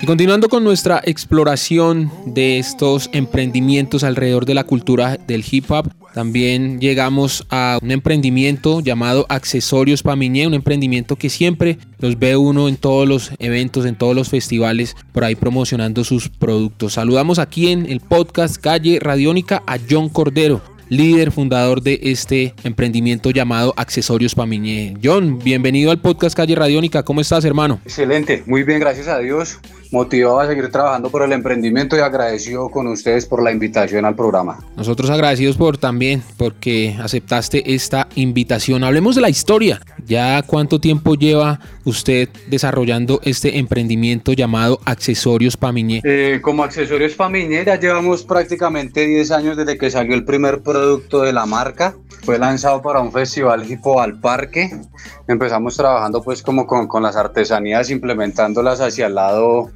Y 0.00 0.06
continuando 0.06 0.48
con 0.48 0.64
nuestra 0.64 1.00
exploración 1.04 2.10
de 2.26 2.58
estos 2.58 3.08
emprendimientos 3.12 4.02
alrededor 4.02 4.46
de 4.46 4.54
la 4.54 4.64
cultura 4.64 5.16
del 5.16 5.44
hip 5.48 5.70
hop, 5.70 5.92
también 6.12 6.80
llegamos 6.80 7.46
a 7.50 7.78
un 7.82 7.90
emprendimiento 7.90 8.80
llamado 8.80 9.26
Accesorios 9.28 10.02
Pamiñé, 10.02 10.46
un 10.46 10.54
emprendimiento 10.54 11.16
que 11.16 11.30
siempre 11.30 11.78
los 11.98 12.18
ve 12.18 12.36
uno 12.36 12.68
en 12.68 12.76
todos 12.76 13.08
los 13.08 13.30
eventos, 13.38 13.86
en 13.86 13.96
todos 13.96 14.14
los 14.14 14.28
festivales, 14.28 14.96
por 15.12 15.24
ahí 15.24 15.34
promocionando 15.34 16.04
sus 16.04 16.28
productos. 16.28 16.94
Saludamos 16.94 17.38
aquí 17.38 17.68
en 17.68 17.86
el 17.90 18.00
podcast 18.00 18.56
Calle 18.56 18.98
Radiónica 19.00 19.62
a 19.66 19.78
John 19.88 20.08
Cordero, 20.08 20.60
líder 20.88 21.32
fundador 21.32 21.82
de 21.82 21.98
este 22.02 22.54
emprendimiento 22.64 23.30
llamado 23.30 23.72
Accesorios 23.76 24.34
Pamiñé. 24.34 24.94
John, 25.02 25.38
bienvenido 25.38 25.90
al 25.90 26.00
podcast 26.00 26.36
Calle 26.36 26.54
Radiónica. 26.54 27.02
¿Cómo 27.02 27.20
estás, 27.20 27.44
hermano? 27.44 27.80
Excelente, 27.84 28.42
muy 28.46 28.62
bien, 28.64 28.80
gracias 28.80 29.08
a 29.08 29.18
Dios 29.18 29.58
motivado 29.92 30.40
a 30.40 30.46
seguir 30.46 30.70
trabajando 30.70 31.10
por 31.10 31.22
el 31.22 31.32
emprendimiento 31.32 31.96
y 31.96 32.00
agradecido 32.00 32.70
con 32.70 32.86
ustedes 32.88 33.26
por 33.26 33.42
la 33.42 33.52
invitación 33.52 34.04
al 34.04 34.16
programa. 34.16 34.58
Nosotros 34.74 35.10
agradecidos 35.10 35.56
por 35.56 35.76
también 35.76 36.22
porque 36.38 36.96
aceptaste 37.00 37.74
esta 37.74 38.08
invitación. 38.14 38.84
Hablemos 38.84 39.14
de 39.14 39.20
la 39.20 39.28
historia. 39.28 39.80
¿Ya 40.06 40.42
cuánto 40.42 40.80
tiempo 40.80 41.14
lleva 41.14 41.60
usted 41.84 42.28
desarrollando 42.48 43.20
este 43.22 43.58
emprendimiento 43.58 44.32
llamado 44.32 44.80
Accesorios 44.84 45.56
Pamiñé? 45.56 46.00
Eh, 46.04 46.40
como 46.42 46.64
Accesorios 46.64 47.14
Pamiñé 47.14 47.64
ya 47.64 47.78
llevamos 47.78 48.24
prácticamente 48.24 49.06
10 49.06 49.30
años 49.30 49.56
desde 49.56 49.76
que 49.76 49.90
salió 49.90 50.14
el 50.14 50.24
primer 50.24 50.62
producto 50.62 51.22
de 51.22 51.32
la 51.32 51.44
marca. 51.46 51.94
Fue 52.24 52.38
lanzado 52.38 52.80
para 52.80 53.00
un 53.00 53.12
festival 53.12 53.70
Hipo 53.70 54.00
al 54.00 54.18
Parque. 54.20 54.70
Empezamos 55.28 55.76
trabajando 55.76 56.22
pues 56.22 56.42
como 56.42 56.66
con, 56.66 56.88
con 56.88 57.02
las 57.02 57.16
artesanías, 57.16 57.90
implementándolas 57.90 58.80
hacia 58.80 59.06
el 59.06 59.16
lado 59.16 59.70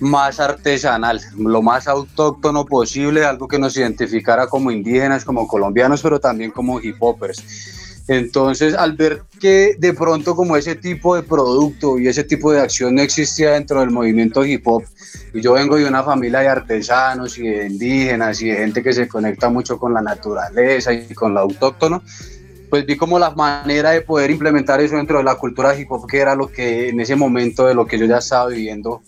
más 0.00 0.40
artesanal, 0.40 1.20
lo 1.36 1.62
más 1.62 1.86
autóctono 1.86 2.64
posible, 2.64 3.24
algo 3.24 3.48
que 3.48 3.58
nos 3.58 3.76
identificara 3.76 4.46
como 4.46 4.70
indígenas, 4.70 5.24
como 5.24 5.46
colombianos, 5.46 6.02
pero 6.02 6.20
también 6.20 6.50
como 6.50 6.80
hip 6.80 6.96
hopers. 6.98 7.42
Entonces, 8.06 8.74
al 8.74 8.92
ver 8.94 9.22
que 9.40 9.76
de 9.78 9.94
pronto 9.94 10.36
como 10.36 10.56
ese 10.56 10.74
tipo 10.74 11.16
de 11.16 11.22
producto 11.22 11.98
y 11.98 12.08
ese 12.08 12.22
tipo 12.22 12.52
de 12.52 12.60
acción 12.60 12.94
no 12.94 13.02
existía 13.02 13.52
dentro 13.52 13.80
del 13.80 13.90
movimiento 13.90 14.44
hip 14.44 14.66
hop, 14.66 14.84
y 15.32 15.40
yo 15.40 15.54
vengo 15.54 15.76
de 15.76 15.86
una 15.86 16.02
familia 16.02 16.40
de 16.40 16.48
artesanos 16.48 17.38
y 17.38 17.48
de 17.48 17.66
indígenas 17.66 18.42
y 18.42 18.48
de 18.48 18.56
gente 18.56 18.82
que 18.82 18.92
se 18.92 19.08
conecta 19.08 19.48
mucho 19.48 19.78
con 19.78 19.94
la 19.94 20.02
naturaleza 20.02 20.92
y 20.92 21.14
con 21.14 21.32
lo 21.32 21.40
autóctono, 21.40 22.02
pues 22.68 22.84
vi 22.84 22.96
como 22.96 23.18
la 23.18 23.30
manera 23.30 23.92
de 23.92 24.02
poder 24.02 24.30
implementar 24.30 24.80
eso 24.80 24.96
dentro 24.96 25.18
de 25.18 25.24
la 25.24 25.36
cultura 25.36 25.78
hip 25.78 25.90
hop, 25.90 26.06
que 26.06 26.18
era 26.18 26.34
lo 26.34 26.48
que 26.48 26.90
en 26.90 27.00
ese 27.00 27.16
momento 27.16 27.66
de 27.66 27.74
lo 27.74 27.86
que 27.86 27.98
yo 27.98 28.04
ya 28.04 28.18
estaba 28.18 28.48
viviendo 28.48 29.02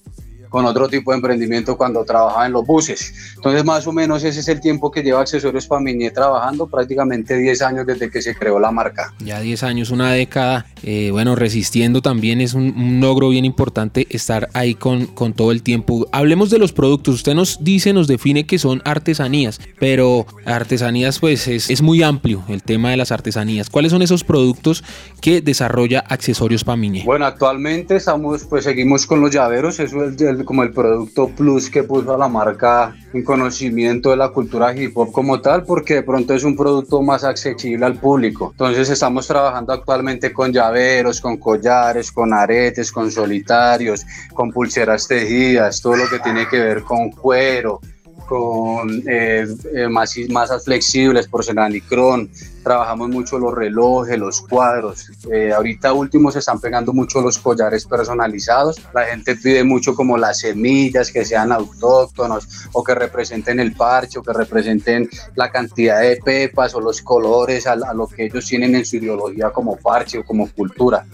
con 0.49 0.65
otro 0.65 0.89
tipo 0.89 1.11
de 1.11 1.17
emprendimiento 1.17 1.77
cuando 1.77 2.05
trabajaba 2.05 2.47
en 2.47 2.53
los 2.53 2.67
buses. 2.67 3.13
Entonces, 3.37 3.65
más 3.65 3.87
o 3.87 3.93
menos 3.93 4.25
ese 4.25 4.41
es 4.41 4.49
el 4.49 4.61
tiempo 4.61 4.91
que 4.91 5.03
lleva 5.03 5.21
Accesorios 5.21 5.67
Pamiñé 5.67 6.11
trabajando, 6.11 6.67
prácticamente 6.67 7.37
10 7.37 7.63
años 7.63 7.87
desde 7.87 8.11
que 8.11 8.23
se 8.23 8.35
creó 8.35 8.59
la 8.59 8.71
marca. 8.71 9.13
Ya 9.21 9.41
10 9.41 9.63
años, 9.63 9.91
una 9.91 10.13
década, 10.13 10.67
eh, 10.83 11.11
bueno, 11.13 11.35
resistiendo 11.35 12.03
también 12.03 12.41
es 12.41 12.55
un, 12.55 13.01
logro 13.01 13.29
bien 13.29 13.45
importante 13.45 14.07
estar 14.11 14.49
ahí 14.55 14.75
con, 14.75 15.07
con 15.07 15.33
todo 15.33 15.53
el 15.53 15.63
tiempo. 15.63 16.07
Hablemos 16.13 16.51
de 16.51 16.59
los 16.59 16.73
productos, 16.73 17.17
usted 17.17 17.35
nos 17.35 17.63
dice, 17.63 17.93
nos 17.93 18.07
define 18.07 18.47
que 18.47 18.59
son 18.59 18.81
artesanías, 18.85 19.61
pero 19.79 20.27
artesanías 20.45 21.19
pues 21.19 21.47
es, 21.49 21.71
es 21.71 21.83
muy 21.83 22.03
amplio 22.03 22.43
el 22.49 22.63
tema 22.63 22.91
de 22.91 22.97
las 22.97 23.13
artesanías. 23.13 23.71
¿Cuáles 23.71 23.93
son 23.93 24.03
esos 24.03 24.25
productos 24.25 24.83
que 25.21 25.41
desarrolla 25.41 26.01
Accesorios 26.01 26.65
Pamiñé? 26.65 27.05
Bueno, 27.05 27.27
actualmente 27.27 27.97
estamos, 27.97 28.45
pues 28.45 28.65
seguimos 28.65 29.07
con 29.07 29.21
los 29.21 29.31
llaveros, 29.31 29.79
eso 29.81 30.05
es 30.05 30.21
el 30.21 30.36
como 30.45 30.63
el 30.63 30.73
producto 30.73 31.29
plus 31.29 31.71
que 31.71 31.83
puso 31.83 32.15
a 32.15 32.19
la 32.19 32.29
marca 32.29 32.95
en 33.13 33.25
conocimiento 33.25 34.11
de 34.11 34.17
la 34.17 34.29
cultura 34.29 34.77
hip 34.77 34.97
hop 34.97 35.13
como 35.13 35.41
tal, 35.41 35.65
porque 35.65 35.95
de 35.95 36.03
pronto 36.03 36.35
es 36.35 36.45
un 36.45 36.57
producto 36.57 37.03
más 37.03 37.25
accesible 37.25 37.87
al 37.87 37.99
público. 37.99 38.51
Entonces 38.53 38.91
estamos 38.91 39.27
trabajando 39.27 39.73
actualmente 39.73 40.33
con 40.33 40.53
llaveros, 40.53 41.21
con 41.21 41.37
collares, 41.37 42.13
con 42.13 42.33
aretes, 42.33 42.93
con 42.93 43.11
solitarios, 43.11 44.05
con 44.35 44.51
pulseras 44.51 45.09
tejidas, 45.09 45.81
todo 45.81 45.97
lo 45.97 46.09
que 46.09 46.19
tiene 46.19 46.47
que 46.49 46.59
ver 46.59 46.83
con 46.83 47.11
cuero, 47.11 47.81
con 48.27 49.03
eh, 49.07 49.47
eh, 49.75 49.89
masas 49.89 50.65
flexibles, 50.65 51.29
porcelanicrón, 51.29 52.31
trabajamos 52.63 53.09
mucho 53.11 53.39
los 53.39 53.55
relojes, 53.55 54.19
los 54.19 54.41
cuadros. 54.41 55.11
Eh, 55.33 55.53
ahorita 55.53 55.93
último 55.93 56.33
se 56.33 56.41
están 56.41 56.61
pegando 56.61 56.93
mucho 56.93 57.21
los 57.21 57.39
collares 57.39 57.87
personalizados. 57.87 58.77
La 58.93 59.05
gente 59.05 59.37
pide 59.37 59.63
mucho 59.63 59.95
como 59.95 60.19
las 60.19 60.41
semillas 60.41 61.13
que 61.13 61.25
sean 61.25 61.53
autóctonos 61.53 62.69
o 62.73 62.83
que 62.83 62.95
representen 62.95 63.61
el 63.61 63.73
parche 63.73 64.19
o 64.19 64.23
que 64.23 64.33
representen 64.33 65.09
la 65.37 65.51
cantidad 65.51 66.01
de 66.01 66.17
pepas 66.17 66.75
o 66.75 66.81
los 66.81 67.01
colores 67.03 67.67
a, 67.67 67.73
a 67.73 67.95
lo 67.95 68.09
que 68.09 68.25
ellos 68.25 68.45
tienen 68.47 68.75
en 68.75 68.85
su 68.85 68.97
ideología 68.97 69.51
como 69.51 69.77
parche 69.77 70.19
o 70.19 70.25
como 70.25 70.51
cultura. 70.51 71.07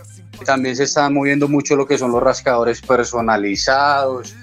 También 0.47 0.75
se 0.75 0.85
están 0.85 1.14
moviendo 1.14 1.49
mucho 1.49 1.76
lo 1.76 1.87
que 1.87 1.99
son 1.99 2.11
los 2.11 2.23
rascadores 2.23 2.81
personalizados, 2.81 4.35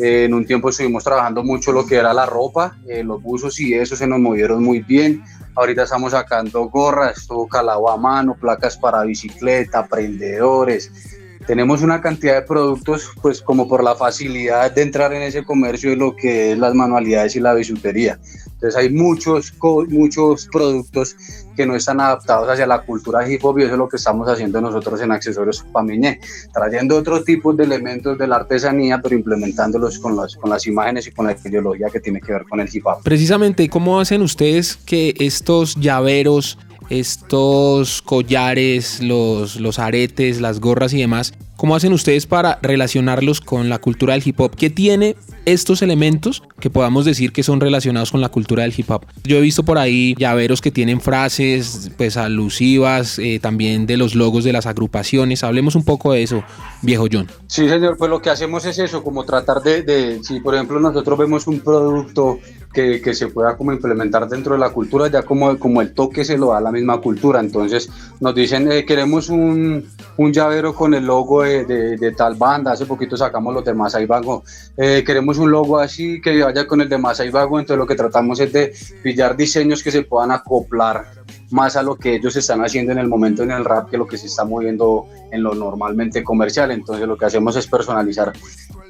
en 0.00 0.32
un 0.32 0.46
tiempo 0.46 0.68
estuvimos 0.68 1.02
trabajando 1.02 1.42
mucho 1.42 1.72
lo 1.72 1.84
que 1.84 1.96
era 1.96 2.14
la 2.14 2.24
ropa, 2.24 2.76
eh, 2.86 3.02
los 3.02 3.20
buzos 3.20 3.58
y 3.58 3.74
eso 3.74 3.96
se 3.96 4.06
nos 4.06 4.20
movieron 4.20 4.62
muy 4.62 4.80
bien. 4.80 5.24
Ahorita 5.56 5.82
estamos 5.82 6.12
sacando 6.12 6.68
gorras, 6.68 7.26
todo 7.26 7.48
calado 7.48 7.90
a 7.90 7.96
mano, 7.96 8.36
placas 8.40 8.76
para 8.76 9.02
bicicleta, 9.02 9.88
prendedores. 9.88 11.17
Tenemos 11.48 11.80
una 11.80 12.02
cantidad 12.02 12.34
de 12.34 12.42
productos, 12.42 13.10
pues 13.22 13.40
como 13.40 13.66
por 13.66 13.82
la 13.82 13.94
facilidad 13.94 14.70
de 14.70 14.82
entrar 14.82 15.14
en 15.14 15.22
ese 15.22 15.44
comercio 15.44 15.88
de 15.88 15.96
lo 15.96 16.14
que 16.14 16.52
es 16.52 16.58
las 16.58 16.74
manualidades 16.74 17.36
y 17.36 17.40
la 17.40 17.54
bisutería. 17.54 18.18
Entonces 18.44 18.76
hay 18.76 18.90
muchos, 18.90 19.54
muchos 19.88 20.46
productos 20.52 21.16
que 21.56 21.64
no 21.64 21.74
están 21.74 22.00
adaptados 22.00 22.50
hacia 22.50 22.66
la 22.66 22.82
cultura 22.82 23.26
hip 23.26 23.42
hop 23.42 23.58
y 23.58 23.62
eso 23.62 23.72
es 23.72 23.78
lo 23.78 23.88
que 23.88 23.96
estamos 23.96 24.28
haciendo 24.28 24.60
nosotros 24.60 25.00
en 25.00 25.10
Accesorios 25.10 25.64
Pamiñé, 25.72 26.20
trayendo 26.52 26.98
otros 26.98 27.24
tipos 27.24 27.56
de 27.56 27.64
elementos 27.64 28.18
de 28.18 28.26
la 28.26 28.36
artesanía, 28.36 29.00
pero 29.02 29.14
implementándolos 29.14 29.98
con 30.00 30.16
las, 30.16 30.36
con 30.36 30.50
las 30.50 30.66
imágenes 30.66 31.06
y 31.06 31.12
con 31.12 31.28
la 31.28 31.36
ideología 31.42 31.88
que 31.90 32.00
tiene 32.00 32.20
que 32.20 32.30
ver 32.30 32.44
con 32.46 32.60
el 32.60 32.68
hip 32.70 32.84
hop. 32.86 33.02
Precisamente, 33.04 33.70
¿cómo 33.70 33.98
hacen 33.98 34.20
ustedes 34.20 34.76
que 34.84 35.14
estos 35.18 35.76
llaveros 35.76 36.58
estos 36.90 38.02
collares, 38.02 39.02
los, 39.02 39.56
los 39.56 39.78
aretes, 39.78 40.40
las 40.40 40.60
gorras 40.60 40.92
y 40.92 40.98
demás, 40.98 41.34
¿cómo 41.56 41.76
hacen 41.76 41.92
ustedes 41.92 42.26
para 42.26 42.58
relacionarlos 42.62 43.40
con 43.40 43.68
la 43.68 43.78
cultura 43.78 44.14
del 44.14 44.22
hip 44.26 44.40
hop? 44.40 44.56
¿Qué 44.56 44.70
tiene 44.70 45.16
estos 45.52 45.82
elementos 45.82 46.42
que 46.60 46.70
podamos 46.70 47.04
decir 47.04 47.32
que 47.32 47.42
son 47.42 47.60
relacionados 47.60 48.10
con 48.10 48.20
la 48.20 48.28
cultura 48.28 48.62
del 48.62 48.74
hip 48.76 48.90
hop? 48.90 49.06
Yo 49.24 49.38
he 49.38 49.40
visto 49.40 49.62
por 49.62 49.78
ahí 49.78 50.14
llaveros 50.18 50.60
que 50.60 50.70
tienen 50.70 51.00
frases 51.00 51.90
pues 51.96 52.16
alusivas, 52.16 53.18
eh, 53.18 53.38
también 53.40 53.86
de 53.86 53.96
los 53.96 54.14
logos 54.14 54.44
de 54.44 54.52
las 54.52 54.66
agrupaciones. 54.66 55.44
Hablemos 55.44 55.74
un 55.74 55.84
poco 55.84 56.12
de 56.12 56.22
eso, 56.22 56.44
viejo 56.82 57.06
John. 57.10 57.28
Sí, 57.46 57.68
señor, 57.68 57.96
pues 57.96 58.10
lo 58.10 58.20
que 58.20 58.30
hacemos 58.30 58.64
es 58.64 58.78
eso, 58.78 59.02
como 59.02 59.24
tratar 59.24 59.62
de, 59.62 60.20
si 60.22 60.40
por 60.40 60.54
ejemplo 60.54 60.78
nosotros 60.80 61.18
vemos 61.18 61.46
un 61.46 61.60
producto 61.60 62.38
que, 62.72 63.00
que, 63.00 63.14
se 63.14 63.28
pueda 63.28 63.56
como 63.56 63.72
implementar 63.72 64.28
dentro 64.28 64.52
de 64.52 64.60
la 64.60 64.70
cultura, 64.70 65.08
ya 65.08 65.22
como, 65.22 65.58
como 65.58 65.80
el 65.80 65.94
toque 65.94 66.24
se 66.24 66.36
lo 66.36 66.48
da 66.48 66.58
a 66.58 66.60
la 66.60 66.70
misma 66.70 67.00
cultura. 67.00 67.40
Entonces 67.40 67.88
nos 68.20 68.34
dicen, 68.34 68.70
eh, 68.70 68.84
queremos 68.84 69.30
un, 69.30 69.88
un, 70.16 70.32
llavero 70.32 70.74
con 70.74 70.94
el 70.94 71.06
logo 71.06 71.42
de, 71.42 71.64
de, 71.64 72.12
tal 72.12 72.34
banda, 72.34 72.72
hace 72.72 72.86
poquito 72.86 73.16
sacamos 73.16 73.54
los 73.54 73.64
de 73.64 73.74
Masai 73.74 74.06
Vago, 74.06 74.44
eh, 74.76 75.02
queremos 75.04 75.37
un 75.38 75.50
logo 75.50 75.78
así 75.78 76.20
que 76.20 76.42
vaya 76.42 76.66
con 76.66 76.80
el 76.80 76.88
de 76.88 76.98
Masai 76.98 77.30
Vago, 77.30 77.58
entonces 77.58 77.78
lo 77.78 77.86
que 77.86 77.94
tratamos 77.94 78.40
es 78.40 78.52
de 78.52 78.74
pillar 79.02 79.36
diseños 79.36 79.82
que 79.82 79.90
se 79.90 80.02
puedan 80.02 80.30
acoplar 80.30 81.17
más 81.50 81.76
a 81.76 81.82
lo 81.82 81.96
que 81.96 82.16
ellos 82.16 82.36
están 82.36 82.60
haciendo 82.64 82.92
en 82.92 82.98
el 82.98 83.08
momento 83.08 83.42
en 83.42 83.50
el 83.50 83.64
rap 83.64 83.90
que 83.90 83.98
lo 83.98 84.06
que 84.06 84.18
se 84.18 84.26
está 84.26 84.44
moviendo 84.44 85.06
en 85.30 85.42
lo 85.42 85.54
normalmente 85.54 86.22
comercial. 86.22 86.70
Entonces 86.70 87.06
lo 87.06 87.16
que 87.16 87.26
hacemos 87.26 87.56
es 87.56 87.66
personalizar 87.66 88.32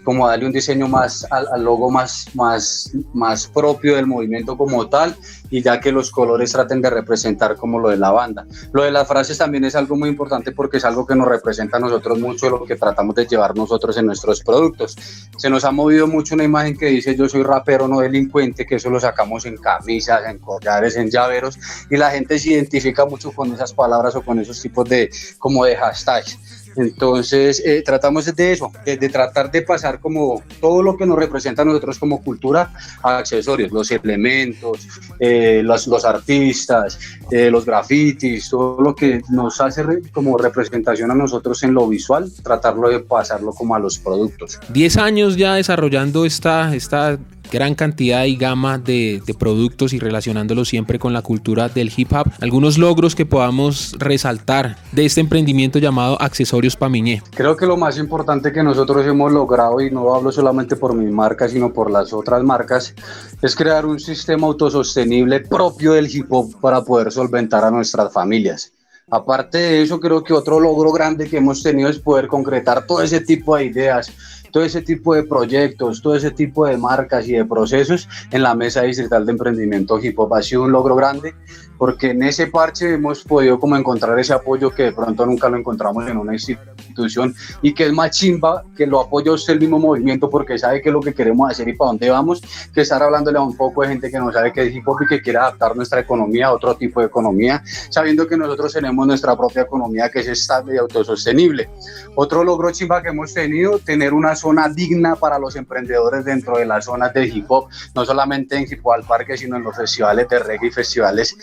como 0.04 0.26
darle 0.26 0.46
un 0.46 0.52
diseño 0.52 0.88
más 0.88 1.26
al, 1.30 1.62
logo 1.62 1.90
más, 1.90 2.28
más, 2.34 2.90
más 3.12 3.46
propio 3.46 3.96
del 3.96 4.06
movimiento 4.06 4.56
como 4.56 4.88
tal 4.88 5.14
y 5.50 5.60
ya 5.60 5.80
que 5.80 5.92
los 5.92 6.10
colores 6.10 6.52
traten 6.52 6.80
de 6.80 6.88
representar 6.88 7.56
como 7.56 7.78
lo 7.78 7.90
de 7.90 7.98
la 7.98 8.10
banda. 8.10 8.46
Lo 8.72 8.84
de 8.84 8.90
las 8.90 9.06
frases 9.06 9.36
también 9.36 9.64
es 9.64 9.74
algo 9.74 9.96
muy 9.96 10.08
importante 10.08 10.52
porque 10.52 10.78
es 10.78 10.84
algo 10.86 11.06
que 11.06 11.14
nos 11.14 11.28
representa 11.28 11.76
a 11.76 11.80
nosotros 11.80 12.18
mucho 12.18 12.48
lo 12.48 12.64
que 12.64 12.76
tratamos 12.76 13.14
de 13.16 13.26
llevar 13.26 13.54
nosotros 13.54 13.98
en 13.98 14.06
nuestros 14.06 14.42
productos. 14.42 14.96
Se 15.36 15.50
nos 15.50 15.64
ha 15.64 15.72
movido 15.72 16.06
mucho 16.06 16.34
una 16.34 16.44
imagen 16.44 16.76
que 16.76 16.86
dice 16.86 17.14
yo 17.14 17.28
soy 17.28 17.42
rapero, 17.42 17.86
no 17.86 18.00
delincuente, 18.00 18.66
que 18.66 18.76
eso 18.76 18.88
lo 18.88 19.00
sacamos 19.00 19.44
en 19.44 19.56
camisas, 19.56 20.22
en 20.26 20.38
collares, 20.38 20.96
en 20.96 21.10
llaveros 21.10 21.58
y 21.90 21.98
la 21.98 22.10
gente 22.10 22.38
identifica 22.52 23.06
mucho 23.06 23.32
con 23.32 23.52
esas 23.52 23.72
palabras 23.72 24.14
o 24.16 24.22
con 24.22 24.38
esos 24.38 24.60
tipos 24.60 24.88
de 24.88 25.10
como 25.38 25.64
de 25.64 25.76
hashtags. 25.76 26.38
Entonces, 26.78 27.60
eh, 27.64 27.82
tratamos 27.84 28.24
de 28.34 28.52
eso, 28.52 28.70
de, 28.84 28.96
tratar 29.08 29.50
de 29.50 29.62
pasar 29.62 29.98
como 29.98 30.42
todo 30.60 30.80
lo 30.82 30.96
que 30.96 31.06
nos 31.06 31.18
representa 31.18 31.62
a 31.62 31.64
nosotros 31.64 31.98
como 31.98 32.22
cultura 32.22 32.72
a 33.02 33.18
accesorios, 33.18 33.72
los 33.72 33.90
elementos, 33.90 34.86
eh, 35.18 35.60
los, 35.64 35.88
los, 35.88 36.04
artistas, 36.04 36.98
eh, 37.32 37.50
los 37.50 37.64
grafitis, 37.64 38.48
todo 38.48 38.80
lo 38.80 38.94
que 38.94 39.22
nos 39.28 39.60
hace 39.60 39.82
como 40.12 40.38
representación 40.38 41.10
a 41.10 41.14
nosotros 41.14 41.62
en 41.64 41.74
lo 41.74 41.88
visual, 41.88 42.30
tratarlo 42.44 42.88
de 42.90 43.00
pasarlo 43.00 43.52
como 43.52 43.74
a 43.74 43.80
los 43.80 43.98
productos. 43.98 44.60
Diez 44.68 44.96
años 44.96 45.36
ya 45.36 45.54
desarrollando 45.54 46.24
esta, 46.24 46.74
esta 46.76 47.18
gran 47.50 47.74
cantidad 47.74 48.24
y 48.24 48.36
gama 48.36 48.78
de, 48.78 49.22
productos 49.38 49.92
y 49.92 49.98
relacionándolos 49.98 50.68
siempre 50.68 50.98
con 50.98 51.12
la 51.12 51.22
cultura 51.22 51.68
del 51.68 51.92
hip 51.96 52.12
hop. 52.12 52.28
Algunos 52.40 52.78
logros 52.78 53.14
que 53.14 53.26
podamos 53.26 53.94
resaltar 53.98 54.76
de 54.92 55.04
este 55.04 55.20
emprendimiento 55.20 55.78
llamado 55.78 56.20
Accesorios 56.20 56.76
Pamiñé. 56.76 57.22
Creo 57.34 57.56
que 57.56 57.66
lo 57.66 57.76
más 57.76 57.98
importante 57.98 58.52
que 58.52 58.62
nosotros 58.62 59.06
hemos 59.06 59.32
logrado, 59.32 59.80
y 59.80 59.90
no 59.90 60.14
hablo 60.14 60.32
solamente 60.32 60.76
por 60.76 60.94
mi 60.94 61.10
marca, 61.10 61.48
sino 61.48 61.72
por 61.72 61.90
las 61.90 62.12
otras 62.12 62.42
marcas, 62.42 62.94
es 63.42 63.54
crear 63.54 63.86
un 63.86 64.00
sistema 64.00 64.46
autosostenible 64.46 65.40
propio 65.40 65.92
del 65.92 66.14
hip 66.14 66.26
hop 66.30 66.60
para 66.60 66.82
poder 66.82 67.12
solventar 67.12 67.64
a 67.64 67.70
nuestras 67.70 68.12
familias. 68.12 68.72
Aparte 69.10 69.58
de 69.58 69.82
eso, 69.82 70.00
creo 70.00 70.22
que 70.22 70.34
otro 70.34 70.60
logro 70.60 70.92
grande 70.92 71.28
que 71.28 71.38
hemos 71.38 71.62
tenido 71.62 71.88
es 71.88 71.98
poder 71.98 72.26
concretar 72.26 72.86
todo 72.86 73.02
ese 73.02 73.20
tipo 73.20 73.56
de 73.56 73.64
ideas 73.64 74.12
todo 74.50 74.62
ese 74.62 74.82
tipo 74.82 75.14
de 75.14 75.24
proyectos, 75.24 76.02
todo 76.02 76.14
ese 76.14 76.30
tipo 76.30 76.66
de 76.66 76.76
marcas 76.76 77.26
y 77.28 77.32
de 77.32 77.44
procesos 77.44 78.08
en 78.30 78.42
la 78.42 78.54
Mesa 78.54 78.82
Distrital 78.82 79.26
de 79.26 79.32
Emprendimiento 79.32 79.98
Hip 79.98 80.18
Hop. 80.18 80.34
Ha 80.34 80.42
sido 80.42 80.62
un 80.62 80.72
logro 80.72 80.94
grande 80.96 81.34
porque 81.78 82.10
en 82.10 82.22
ese 82.24 82.48
parche 82.48 82.94
hemos 82.94 83.22
podido 83.22 83.58
como 83.58 83.76
encontrar 83.76 84.18
ese 84.18 84.32
apoyo 84.32 84.70
que 84.70 84.84
de 84.84 84.92
pronto 84.92 85.24
nunca 85.24 85.48
lo 85.48 85.56
encontramos 85.56 86.06
en 86.08 86.16
una 86.16 86.34
institución 86.34 87.34
y 87.62 87.72
que 87.72 87.86
es 87.86 87.92
más 87.92 88.10
chimba 88.10 88.64
que 88.76 88.86
lo 88.86 89.00
apoya 89.00 89.32
usted 89.32 89.54
el 89.54 89.60
mismo 89.60 89.78
movimiento 89.78 90.28
porque 90.28 90.58
sabe 90.58 90.82
qué 90.82 90.88
es 90.88 90.92
lo 90.92 91.00
que 91.00 91.14
queremos 91.14 91.50
hacer 91.50 91.68
y 91.68 91.74
para 91.74 91.90
dónde 91.90 92.10
vamos, 92.10 92.42
que 92.74 92.80
estar 92.80 93.02
hablándole 93.02 93.38
a 93.38 93.42
un 93.42 93.56
poco 93.56 93.82
de 93.82 93.88
gente 93.88 94.10
que 94.10 94.18
no 94.18 94.32
sabe 94.32 94.52
qué 94.52 94.66
es 94.66 94.74
hip 94.74 94.86
hop 94.86 94.98
y 95.02 95.06
que 95.06 95.22
quiere 95.22 95.38
adaptar 95.38 95.76
nuestra 95.76 96.00
economía 96.00 96.48
a 96.48 96.54
otro 96.54 96.74
tipo 96.74 97.00
de 97.00 97.06
economía, 97.06 97.62
sabiendo 97.90 98.26
que 98.26 98.36
nosotros 98.36 98.72
tenemos 98.72 99.06
nuestra 99.06 99.36
propia 99.36 99.62
economía 99.62 100.10
que 100.10 100.20
es 100.20 100.28
estable 100.28 100.74
y 100.74 100.78
autosostenible. 100.78 101.68
Otro 102.16 102.42
logro 102.42 102.72
chimba 102.72 103.02
que 103.02 103.10
hemos 103.10 103.32
tenido, 103.32 103.78
tener 103.78 104.12
una 104.12 104.34
zona 104.38 104.68
digna 104.68 105.16
para 105.16 105.38
los 105.38 105.54
emprendedores 105.56 106.24
dentro 106.24 106.56
de 106.56 106.64
las 106.64 106.86
zonas 106.86 107.12
de 107.12 107.26
hip 107.26 107.44
hop, 107.50 107.68
no 107.94 108.06
solamente 108.06 108.56
en 108.56 108.62
Hip 108.62 108.80
Hop 108.82 108.92
al 108.92 109.04
Parque, 109.04 109.36
sino 109.36 109.56
en 109.56 109.64
los 109.64 109.76
festivales 109.76 110.28
de 110.28 110.38
reggae 110.38 110.68
y 110.68 110.70
festivales 110.70 111.36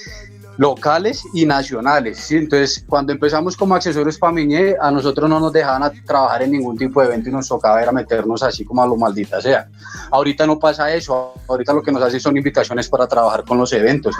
locales 0.57 1.23
y 1.33 1.45
nacionales. 1.45 2.17
¿sí? 2.17 2.37
Entonces, 2.37 2.85
cuando 2.87 3.13
empezamos 3.13 3.57
como 3.57 3.75
accesorios 3.75 4.17
para 4.17 4.33
Miñé, 4.33 4.75
a 4.79 4.91
nosotros 4.91 5.29
no 5.29 5.39
nos 5.39 5.53
dejaban 5.53 5.91
trabajar 6.05 6.43
en 6.43 6.51
ningún 6.51 6.77
tipo 6.77 7.01
de 7.01 7.07
evento 7.07 7.29
y 7.29 7.31
nos 7.31 7.47
tocaba 7.47 7.81
era 7.81 7.91
meternos 7.91 8.43
así 8.43 8.63
como 8.63 8.81
a 8.83 8.87
lo 8.87 8.95
maldita 8.95 9.41
sea. 9.41 9.67
Ahorita 10.11 10.45
no 10.47 10.59
pasa 10.59 10.93
eso, 10.93 11.33
ahorita 11.47 11.73
lo 11.73 11.81
que 11.81 11.91
nos 11.91 12.01
hace 12.01 12.19
son 12.19 12.37
invitaciones 12.37 12.87
para 12.89 13.07
trabajar 13.07 13.43
con 13.43 13.57
los 13.57 13.73
eventos. 13.73 14.15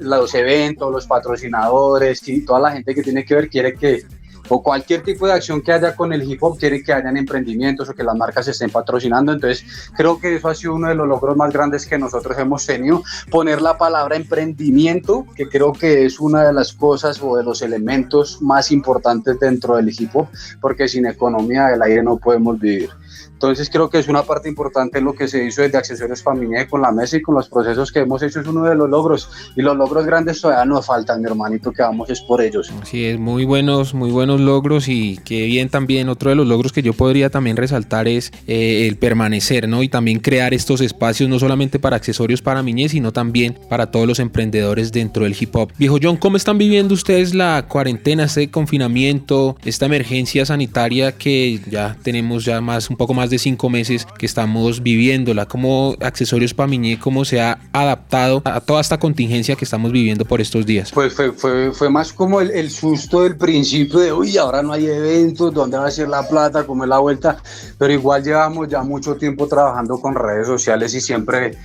los 0.00 0.34
eventos, 0.34 0.92
los 0.92 1.06
patrocinadores 1.06 2.26
y 2.28 2.44
toda 2.44 2.60
la 2.60 2.72
gente 2.72 2.94
que 2.94 3.02
tiene 3.02 3.24
que 3.24 3.34
ver 3.34 3.48
quiere 3.48 3.74
que 3.74 4.04
o 4.48 4.62
cualquier 4.62 5.02
tipo 5.02 5.26
de 5.26 5.32
acción 5.32 5.60
que 5.62 5.72
haya 5.72 5.94
con 5.94 6.12
el 6.12 6.22
hip 6.22 6.42
hop 6.42 6.58
quiere 6.58 6.82
que 6.82 6.92
hayan 6.92 7.16
emprendimientos 7.16 7.88
o 7.88 7.94
que 7.94 8.02
las 8.02 8.16
marcas 8.16 8.44
se 8.44 8.52
estén 8.52 8.70
patrocinando. 8.70 9.32
Entonces, 9.32 9.64
creo 9.96 10.18
que 10.18 10.36
eso 10.36 10.48
ha 10.48 10.54
sido 10.54 10.74
uno 10.74 10.88
de 10.88 10.94
los 10.94 11.06
logros 11.08 11.36
más 11.36 11.52
grandes 11.52 11.86
que 11.86 11.98
nosotros 11.98 12.38
hemos 12.38 12.64
tenido. 12.66 13.02
Poner 13.30 13.62
la 13.62 13.76
palabra 13.76 14.16
emprendimiento, 14.16 15.26
que 15.34 15.48
creo 15.48 15.72
que 15.72 16.06
es 16.06 16.20
una 16.20 16.44
de 16.44 16.52
las 16.52 16.72
cosas 16.72 17.20
o 17.22 17.36
de 17.36 17.44
los 17.44 17.62
elementos 17.62 18.40
más 18.40 18.70
importantes 18.70 19.38
dentro 19.38 19.76
del 19.76 19.88
hip 19.88 20.10
hop, 20.14 20.28
porque 20.60 20.88
sin 20.88 21.06
economía 21.06 21.66
del 21.66 21.82
aire 21.82 22.02
no 22.02 22.16
podemos 22.16 22.58
vivir. 22.58 22.90
Entonces 23.32 23.70
creo 23.70 23.88
que 23.88 23.98
es 23.98 24.08
una 24.08 24.22
parte 24.22 24.48
importante 24.48 25.00
lo 25.00 25.14
que 25.14 25.28
se 25.28 25.44
hizo 25.44 25.62
desde 25.62 25.78
Accesorios 25.78 26.22
Familia 26.22 26.66
con 26.66 26.82
la 26.82 26.90
mesa 26.90 27.16
y 27.16 27.22
con 27.22 27.34
los 27.34 27.48
procesos 27.48 27.92
que 27.92 28.00
hemos 28.00 28.22
hecho 28.22 28.40
es 28.40 28.46
uno 28.46 28.64
de 28.64 28.74
los 28.74 28.88
logros 28.88 29.30
y 29.56 29.62
los 29.62 29.76
logros 29.76 30.06
grandes 30.06 30.40
todavía 30.40 30.64
nos 30.64 30.86
faltan, 30.86 31.20
mi 31.20 31.28
hermanito, 31.28 31.72
que 31.72 31.82
vamos 31.82 32.10
es 32.10 32.20
por 32.20 32.40
ellos. 32.40 32.72
Sí, 32.84 33.04
es 33.04 33.18
muy 33.18 33.44
buenos, 33.44 33.94
muy 33.94 34.10
buenos 34.10 34.40
logros 34.40 34.88
y 34.88 35.18
que 35.24 35.46
bien 35.46 35.68
también 35.68 36.08
otro 36.08 36.30
de 36.30 36.36
los 36.36 36.46
logros 36.46 36.72
que 36.72 36.82
yo 36.82 36.92
podría 36.92 37.30
también 37.30 37.56
resaltar 37.56 38.08
es 38.08 38.32
eh, 38.46 38.86
el 38.88 38.96
permanecer, 38.96 39.68
¿no? 39.68 39.82
Y 39.82 39.88
también 39.88 40.20
crear 40.20 40.54
estos 40.54 40.80
espacios 40.80 41.28
no 41.28 41.38
solamente 41.38 41.78
para 41.78 41.96
accesorios 41.96 42.42
para 42.42 42.62
Miñez, 42.62 42.92
sino 42.92 43.12
también 43.12 43.58
para 43.68 43.90
todos 43.90 44.06
los 44.06 44.18
emprendedores 44.18 44.92
dentro 44.92 45.24
del 45.24 45.36
hip 45.38 45.54
hop. 45.54 45.72
Viejo 45.78 45.98
John, 46.02 46.16
¿cómo 46.16 46.36
están 46.36 46.58
viviendo 46.58 46.94
ustedes 46.94 47.34
la 47.34 47.66
cuarentena, 47.68 48.24
este 48.24 48.50
confinamiento, 48.50 49.56
esta 49.64 49.86
emergencia 49.86 50.44
sanitaria 50.46 51.12
que 51.12 51.60
ya 51.70 51.96
tenemos 52.02 52.44
ya 52.44 52.60
más 52.60 52.90
un 52.90 52.96
poco 52.96 53.07
más 53.14 53.30
de 53.30 53.38
cinco 53.38 53.68
meses 53.68 54.06
que 54.18 54.26
estamos 54.26 54.82
viviéndola, 54.82 55.46
como 55.46 55.96
Accesorios 56.00 56.54
Pamiñé, 56.54 56.98
cómo 56.98 57.24
se 57.24 57.40
ha 57.40 57.58
adaptado 57.72 58.42
a 58.44 58.60
toda 58.60 58.80
esta 58.80 58.98
contingencia 58.98 59.56
que 59.56 59.64
estamos 59.64 59.92
viviendo 59.92 60.24
por 60.24 60.40
estos 60.40 60.66
días. 60.66 60.90
Pues 60.92 61.14
fue, 61.14 61.32
fue, 61.32 61.72
fue 61.72 61.90
más 61.90 62.12
como 62.12 62.40
el, 62.40 62.50
el, 62.50 62.70
susto 62.70 63.22
del 63.22 63.36
principio 63.36 63.98
de, 63.98 64.12
uy, 64.12 64.36
ahora 64.36 64.62
no 64.62 64.72
hay 64.72 64.86
eventos, 64.86 65.52
¿dónde 65.52 65.78
va 65.78 65.86
a 65.86 65.90
ser 65.90 66.08
la 66.08 66.26
plata? 66.26 66.66
¿Cómo 66.66 66.84
es 66.84 66.88
la 66.88 66.98
vuelta? 66.98 67.42
Pero 67.78 67.92
igual 67.92 68.22
llevamos 68.22 68.68
ya 68.68 68.82
mucho 68.82 69.16
tiempo 69.16 69.46
trabajando 69.46 70.00
con 70.00 70.14
redes 70.14 70.46
sociales 70.46 70.94
y 70.94 71.00
siempre 71.00 71.56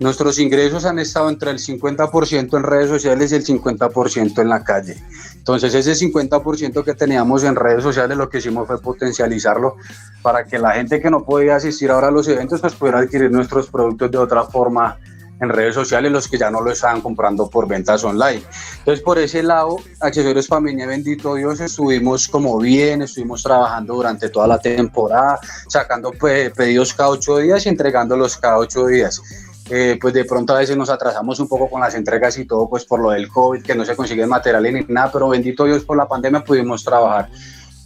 Nuestros 0.00 0.38
ingresos 0.38 0.84
han 0.84 1.00
estado 1.00 1.28
entre 1.28 1.50
el 1.50 1.58
50% 1.58 2.56
en 2.56 2.62
redes 2.62 2.88
sociales 2.88 3.32
y 3.32 3.34
el 3.34 3.44
50% 3.44 4.40
en 4.40 4.48
la 4.48 4.62
calle. 4.62 4.96
Entonces 5.38 5.74
ese 5.74 5.92
50% 5.92 6.84
que 6.84 6.94
teníamos 6.94 7.42
en 7.44 7.56
redes 7.56 7.82
sociales 7.82 8.18
lo 8.18 8.28
que 8.28 8.38
hicimos 8.38 8.66
fue 8.66 8.80
potencializarlo 8.80 9.76
para 10.22 10.44
que 10.44 10.58
la 10.58 10.72
gente 10.72 11.00
que 11.00 11.10
no 11.10 11.24
podía 11.24 11.56
asistir 11.56 11.90
ahora 11.90 12.08
a 12.08 12.10
los 12.10 12.28
eventos 12.28 12.60
pues 12.60 12.74
pudiera 12.74 12.98
adquirir 12.98 13.30
nuestros 13.30 13.68
productos 13.68 14.10
de 14.10 14.18
otra 14.18 14.44
forma 14.44 14.98
en 15.40 15.48
redes 15.48 15.74
sociales 15.74 16.10
los 16.10 16.28
que 16.28 16.38
ya 16.38 16.50
no 16.50 16.60
lo 16.60 16.70
estaban 16.70 17.00
comprando 17.00 17.48
por 17.48 17.68
ventas 17.68 18.02
online. 18.04 18.42
Entonces, 18.78 19.02
por 19.04 19.18
ese 19.18 19.42
lado, 19.42 19.76
Accesorios 20.00 20.48
Familia, 20.48 20.86
bendito 20.86 21.34
Dios, 21.34 21.60
estuvimos 21.60 22.28
como 22.28 22.58
bien, 22.58 23.02
estuvimos 23.02 23.42
trabajando 23.42 23.94
durante 23.94 24.28
toda 24.28 24.46
la 24.46 24.58
temporada, 24.58 25.38
sacando 25.68 26.10
pues, 26.12 26.50
pedidos 26.50 26.92
cada 26.94 27.10
ocho 27.10 27.38
días 27.38 27.64
y 27.66 27.68
entregándolos 27.68 28.36
cada 28.36 28.58
ocho 28.58 28.86
días. 28.86 29.22
Eh, 29.70 29.98
pues 30.00 30.14
de 30.14 30.24
pronto 30.24 30.54
a 30.54 30.58
veces 30.58 30.76
nos 30.76 30.88
atrasamos 30.88 31.38
un 31.40 31.48
poco 31.48 31.68
con 31.68 31.80
las 31.80 31.94
entregas 31.94 32.38
y 32.38 32.46
todo, 32.46 32.68
pues 32.68 32.84
por 32.84 33.00
lo 33.00 33.10
del 33.10 33.28
COVID, 33.28 33.62
que 33.62 33.74
no 33.74 33.84
se 33.84 33.94
consigue 33.94 34.26
material 34.26 34.62
ni 34.62 34.84
nada, 34.88 35.10
pero 35.12 35.28
bendito 35.28 35.64
Dios 35.64 35.84
por 35.84 35.96
la 35.96 36.08
pandemia 36.08 36.42
pudimos 36.42 36.82
trabajar 36.82 37.28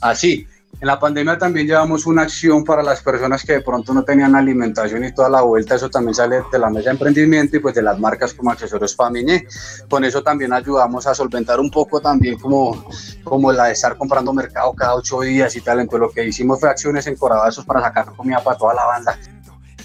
así. 0.00 0.46
En 0.80 0.86
la 0.86 0.98
pandemia 0.98 1.38
también 1.38 1.66
llevamos 1.66 2.06
una 2.06 2.22
acción 2.22 2.64
para 2.64 2.82
las 2.82 3.02
personas 3.02 3.44
que 3.44 3.52
de 3.52 3.60
pronto 3.60 3.94
no 3.94 4.02
tenían 4.02 4.34
alimentación 4.34 5.04
y 5.04 5.12
toda 5.12 5.28
la 5.28 5.42
vuelta, 5.42 5.76
eso 5.76 5.88
también 5.88 6.14
sale 6.14 6.42
de 6.50 6.58
la 6.58 6.70
mesa 6.70 6.86
de 6.86 6.92
emprendimiento 6.92 7.56
y 7.56 7.60
pues 7.60 7.74
de 7.74 7.82
las 7.82 7.98
marcas 8.00 8.34
como 8.34 8.50
Accesorios 8.50 8.96
Faminé. 8.96 9.46
Con 9.88 10.04
eso 10.04 10.22
también 10.22 10.52
ayudamos 10.52 11.06
a 11.06 11.14
solventar 11.14 11.60
un 11.60 11.70
poco 11.70 12.00
también 12.00 12.38
como, 12.38 12.84
como 13.22 13.52
la 13.52 13.66
de 13.66 13.72
estar 13.72 13.96
comprando 13.96 14.32
mercado 14.32 14.72
cada 14.72 14.96
ocho 14.96 15.20
días 15.20 15.54
y 15.54 15.60
tal. 15.60 15.78
Entonces 15.78 16.00
lo 16.00 16.10
que 16.10 16.26
hicimos 16.26 16.58
fue 16.58 16.70
acciones 16.70 17.06
en 17.06 17.16
para 17.16 17.80
sacar 17.80 18.06
comida 18.16 18.42
para 18.42 18.56
toda 18.56 18.74
la 18.74 18.84
banda. 18.86 19.16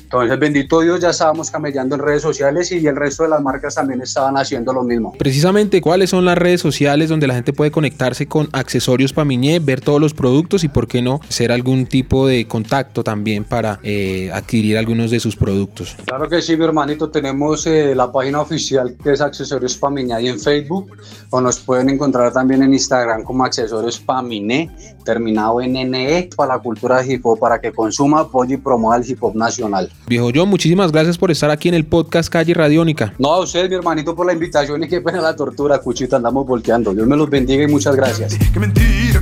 Entonces, 0.08 0.40
bendito 0.40 0.80
Dios, 0.80 1.02
ya 1.02 1.10
estábamos 1.10 1.52
camellando 1.52 1.96
en 1.96 2.02
redes 2.02 2.22
sociales 2.22 2.72
y 2.72 2.88
el 2.88 2.96
resto 2.96 3.24
de 3.24 3.30
las 3.30 3.42
marcas 3.42 3.76
también 3.76 4.02
estaban 4.02 4.38
haciendo 4.38 4.72
lo 4.72 4.82
mismo. 4.82 5.14
Precisamente, 5.20 5.82
¿cuáles 5.82 6.12
son 6.12 6.24
las 6.24 6.38
redes 6.38 6.62
sociales 6.62 7.10
donde 7.10 7.28
la 7.28 7.34
gente 7.34 7.52
puede 7.52 7.72
conectarse 7.72 8.26
con 8.26 8.48
accesorios 8.54 9.12
Pamiñé, 9.12 9.60
ver 9.60 9.82
todos 9.82 10.00
los 10.00 10.14
productos 10.14 10.64
y, 10.64 10.70
por 10.70 10.88
qué 10.88 11.02
no, 11.02 11.20
hacer 11.28 11.52
algún 11.52 11.88
tipo 11.88 12.26
de 12.26 12.48
contacto 12.48 13.04
también 13.04 13.44
para 13.44 13.82
eh, 13.84 14.32
adquirir 14.34 14.78
algunos 14.78 15.12
de 15.12 15.20
sus 15.20 15.36
productos? 15.36 15.98
Claro 16.06 16.30
que 16.30 16.42
sí, 16.42 16.56
mi 16.56 16.64
hermanito. 16.64 17.10
Tenemos 17.10 17.68
eh, 17.68 17.94
la 17.94 18.10
página 18.10 18.40
oficial 18.40 18.96
que 19.04 19.12
es 19.12 19.20
Accesorios 19.20 19.76
Pamiñé 19.76 20.14
ahí 20.14 20.30
en 20.30 20.40
Facebook 20.40 20.90
o 21.32 21.42
nos 21.42 21.60
pueden 21.60 21.90
encontrar 21.90 22.32
también 22.32 22.64
en 22.64 22.74
Instagram 22.74 23.24
como 23.24 23.44
Accesorios 23.44 24.00
Paminé, 24.00 24.72
terminado 25.04 25.60
en 25.60 25.74
NE, 25.92 26.30
para 26.34 26.56
la 26.56 26.60
cultura 26.60 27.02
de 27.02 27.14
hip 27.14 27.26
hop, 27.26 27.40
para 27.40 27.60
que 27.60 27.74
consuma, 27.74 28.22
apoye 28.22 28.54
y 28.54 28.58
promueva 28.58 28.96
el 28.96 29.10
hip 29.10 29.22
hop 29.22 29.36
nacional. 29.36 29.92
Viejo 30.08 30.32
John, 30.34 30.48
muchísimas 30.48 30.94
gracias 30.94 31.18
por 31.18 31.32
estar 31.32 31.52
aquí 31.52 31.68
en 31.68 31.76
el 31.76 31.86
podcast 31.86 32.30
Calle 32.30 32.54
Radiónica. 32.54 33.14
No, 33.20 33.34
a 33.34 33.42
usted, 33.42 33.68
mi 33.68 33.76
hermanito, 33.76 34.16
por 34.16 34.26
la 34.26 34.32
invitación 34.32 34.82
y 34.82 34.88
qué 34.88 35.02
pena 35.02 35.20
la 35.20 35.36
tortura, 35.36 35.80
Cuchita, 35.80 36.16
andamos 36.16 36.48
volteando. 36.48 36.94
Dios 36.94 37.06
me 37.06 37.18
los 37.18 37.30
bendiga 37.30 37.66
y 37.66 37.68
muchas 37.68 37.94
gracias. 37.94 38.38
Qué 38.54 38.58
mentira, 38.58 39.17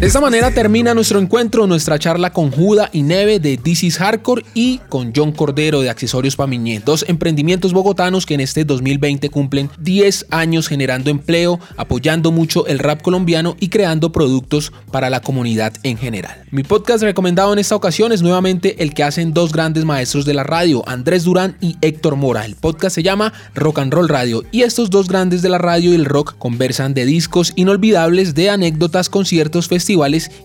de 0.00 0.06
esta 0.06 0.20
manera 0.20 0.52
termina 0.52 0.94
nuestro 0.94 1.18
encuentro, 1.18 1.66
nuestra 1.66 1.98
charla 1.98 2.32
con 2.32 2.52
Juda 2.52 2.88
y 2.92 3.02
Neve 3.02 3.40
de 3.40 3.56
This 3.56 3.82
is 3.82 3.98
Hardcore 3.98 4.44
y 4.54 4.78
con 4.88 5.12
John 5.14 5.32
Cordero 5.32 5.80
de 5.80 5.90
Accesorios 5.90 6.36
Pamiñé, 6.36 6.80
dos 6.84 7.04
emprendimientos 7.08 7.72
bogotanos 7.72 8.24
que 8.24 8.34
en 8.34 8.40
este 8.40 8.64
2020 8.64 9.28
cumplen 9.28 9.70
10 9.80 10.26
años 10.30 10.68
generando 10.68 11.10
empleo, 11.10 11.58
apoyando 11.76 12.30
mucho 12.30 12.64
el 12.68 12.78
rap 12.78 13.02
colombiano 13.02 13.56
y 13.58 13.70
creando 13.70 14.12
productos 14.12 14.72
para 14.92 15.10
la 15.10 15.20
comunidad 15.20 15.72
en 15.82 15.98
general. 15.98 16.44
Mi 16.52 16.62
podcast 16.62 17.02
recomendado 17.02 17.52
en 17.52 17.58
esta 17.58 17.74
ocasión 17.74 18.12
es 18.12 18.22
nuevamente 18.22 18.84
el 18.84 18.94
que 18.94 19.02
hacen 19.02 19.34
dos 19.34 19.52
grandes 19.52 19.84
maestros 19.84 20.24
de 20.24 20.34
la 20.34 20.44
radio, 20.44 20.88
Andrés 20.88 21.24
Durán 21.24 21.56
y 21.60 21.76
Héctor 21.80 22.14
Mora. 22.14 22.44
El 22.44 22.54
podcast 22.54 22.94
se 22.94 23.02
llama 23.02 23.32
Rock 23.56 23.80
and 23.80 23.92
Roll 23.92 24.08
Radio 24.08 24.44
y 24.52 24.62
estos 24.62 24.90
dos 24.90 25.08
grandes 25.08 25.42
de 25.42 25.48
la 25.48 25.58
radio 25.58 25.90
y 25.90 25.96
el 25.96 26.04
rock 26.04 26.36
conversan 26.38 26.94
de 26.94 27.04
discos 27.04 27.52
inolvidables, 27.56 28.36
de 28.36 28.50
anécdotas, 28.50 29.08
conciertos, 29.08 29.66
festivales 29.66 29.87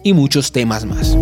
y 0.04 0.14
muchos 0.14 0.52
temas 0.52 0.86
más. 0.86 1.16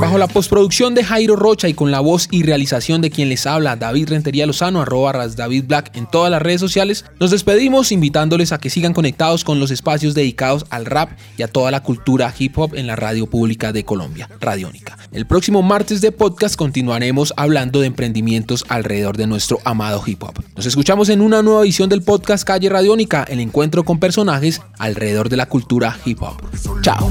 Bajo 0.00 0.18
la 0.18 0.28
postproducción 0.28 0.94
de 0.94 1.02
Jairo 1.02 1.34
Rocha 1.34 1.68
y 1.68 1.74
con 1.74 1.90
la 1.90 2.00
voz 2.00 2.28
y 2.30 2.42
realización 2.44 3.00
de 3.00 3.10
quien 3.10 3.28
les 3.28 3.46
habla, 3.46 3.76
David 3.76 4.10
Rentería 4.10 4.46
Lozano, 4.46 4.80
arroba 4.80 5.12
David 5.28 5.64
Black 5.66 5.96
en 5.96 6.06
todas 6.06 6.30
las 6.30 6.40
redes 6.40 6.60
sociales, 6.60 7.04
nos 7.18 7.30
despedimos 7.30 7.90
invitándoles 7.90 8.52
a 8.52 8.58
que 8.58 8.70
sigan 8.70 8.94
conectados 8.94 9.44
con 9.44 9.58
los 9.58 9.70
espacios 9.70 10.14
dedicados 10.14 10.66
al 10.70 10.86
rap 10.86 11.10
y 11.36 11.42
a 11.42 11.48
toda 11.48 11.70
la 11.70 11.82
cultura 11.82 12.32
hip 12.38 12.56
hop 12.58 12.74
en 12.74 12.86
la 12.86 12.96
radio 12.96 13.26
pública 13.26 13.72
de 13.72 13.84
Colombia, 13.84 14.28
Radiónica. 14.40 14.96
El 15.10 15.26
próximo 15.26 15.62
martes 15.62 16.00
de 16.00 16.12
podcast 16.12 16.54
continuaremos 16.56 17.34
hablando 17.36 17.80
de 17.80 17.86
emprendimientos 17.86 18.64
alrededor 18.68 19.16
de 19.16 19.26
nuestro 19.26 19.58
amado 19.64 20.02
hip 20.06 20.22
hop. 20.22 20.42
Nos 20.56 20.66
escuchamos 20.66 21.08
en 21.08 21.20
una 21.20 21.42
nueva 21.42 21.62
edición 21.62 21.88
del 21.88 22.02
podcast 22.02 22.44
Calle 22.44 22.68
Radiónica, 22.68 23.24
el 23.24 23.40
encuentro 23.40 23.84
con 23.84 23.98
personajes 23.98 24.60
alrededor 24.78 25.28
de 25.28 25.36
la 25.36 25.46
cultura 25.46 25.98
hip 26.04 26.22
hop. 26.22 26.40
Chao. 26.82 27.10